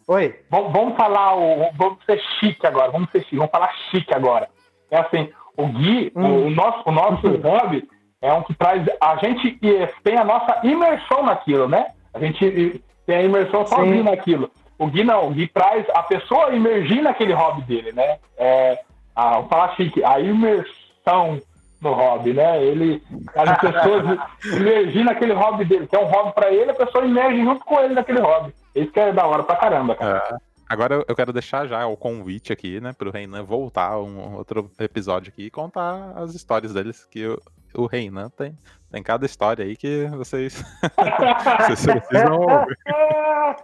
[0.09, 0.35] Oi.
[0.51, 4.49] vamos, vamos falar, o, vamos ser chique agora, vamos ser chique, vamos falar chique agora.
[4.91, 6.47] É assim, o Gui, Hum.
[6.47, 7.89] o, nosso, o nosso hobby
[8.21, 9.59] é um que traz, a gente
[10.03, 11.93] tem a nossa imersão naquilo, né?
[12.13, 14.03] A gente tem a imersão sozinho Sim.
[14.03, 14.51] naquilo.
[14.85, 18.19] O Gui não, o Gui traz a pessoa imergir naquele hobby dele, né?
[18.37, 18.81] É,
[19.15, 21.41] a, falar chique, a imersão
[21.81, 22.63] no hobby, né?
[22.63, 23.03] Ele,
[23.37, 27.43] as pessoas imergir naquele hobby dele, que é um hobby pra ele, a pessoa imerge
[27.43, 28.55] junto com ele naquele hobby.
[28.75, 30.19] Isso que é da hora pra caramba, cara.
[30.31, 30.37] É.
[30.67, 34.71] Agora eu- eu quero deixar já o convite aqui, né, pro Reinan voltar um outro
[34.81, 37.39] episódio aqui e contar as histórias deles, que o,
[37.75, 38.57] o Reinan tem,
[38.91, 40.65] tem cada história aí que vocês,
[41.69, 42.79] vocês precisam ouvir.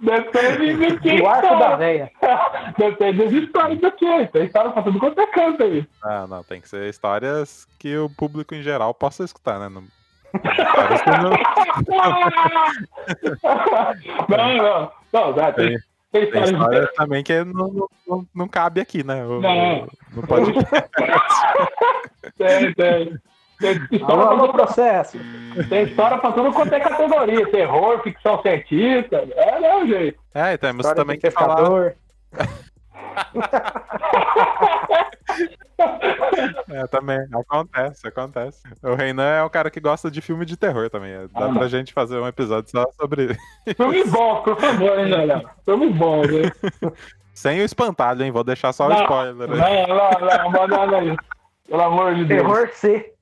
[0.01, 2.11] Depende de quem O arco da véia.
[2.79, 4.27] Depende das histórias daqui.
[4.33, 5.87] Tem história pra tudo quanto é canto aí.
[6.03, 9.69] Ah, não, tem que ser histórias que o público em geral possa escutar, né?
[9.69, 9.83] Não,
[11.23, 11.31] não-
[14.29, 14.93] Não, não.
[15.13, 15.79] Não, dá, tem, Tem-
[16.13, 19.25] tem tem histórias história também que não, não, não cabe aqui, né?
[19.25, 19.89] O- Não.
[20.15, 20.53] Não pode.
[22.37, 23.19] Tem, tem.
[23.61, 25.19] Tem história, Alô, pra alô, tudo, processo.
[25.69, 27.47] tem história pra tudo quanto é categoria.
[27.51, 29.17] Terror, ficção científica.
[29.37, 30.17] É, não, gente.
[30.35, 31.95] É, e temos História também do que falar.
[36.69, 37.19] É, também.
[37.33, 38.63] Acontece, acontece.
[38.83, 41.13] O Reinan é o cara que gosta de filme de terror também.
[41.13, 41.69] é, Dá Ah, pra não.
[41.69, 43.37] gente fazer um episódio só sobre.
[43.77, 45.45] Filme bom, por favor, hein, galera.
[45.65, 46.51] Filme bom, viu?
[47.35, 48.31] Sem o espantalho, hein?
[48.31, 49.87] Vou deixar só o Não, spoiler aí.
[49.87, 51.17] Não, não, não, não, não, não.
[51.69, 52.43] Pelo amor de Deus.
[52.43, 53.13] Terror C.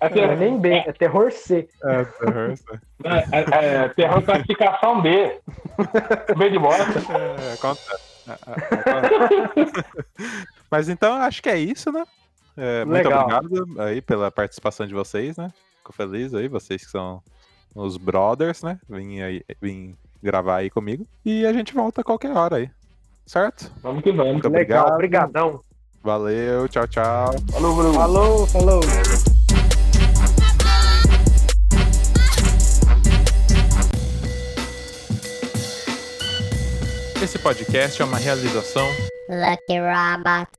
[0.00, 0.88] Assim, é, é nem B, é.
[0.88, 1.68] é terror C.
[1.82, 2.64] É, terror C.
[3.04, 5.40] É, é, é terror classificação B.
[6.36, 6.98] B de bosta.
[7.52, 7.80] É, conta.
[8.28, 8.36] É,
[10.70, 12.04] Mas então acho que é isso, né?
[12.56, 15.52] É, muito obrigado aí pela participação de vocês, né?
[15.78, 17.22] Fico feliz aí, vocês que são
[17.74, 18.78] os brothers, né?
[18.88, 21.06] Vim, aí, vim gravar aí comigo.
[21.24, 22.70] E a gente volta a qualquer hora aí.
[23.24, 23.72] Certo?
[23.82, 24.32] Vamos que vamos.
[24.32, 25.34] Muito Legal, obrigado.
[25.36, 25.67] obrigadão.
[26.02, 27.34] Valeu, tchau, tchau.
[27.52, 27.94] Falou, Bruno.
[27.94, 28.80] Falou, falou.
[37.20, 38.86] Esse podcast é uma realização
[39.28, 40.57] Lucky Robot.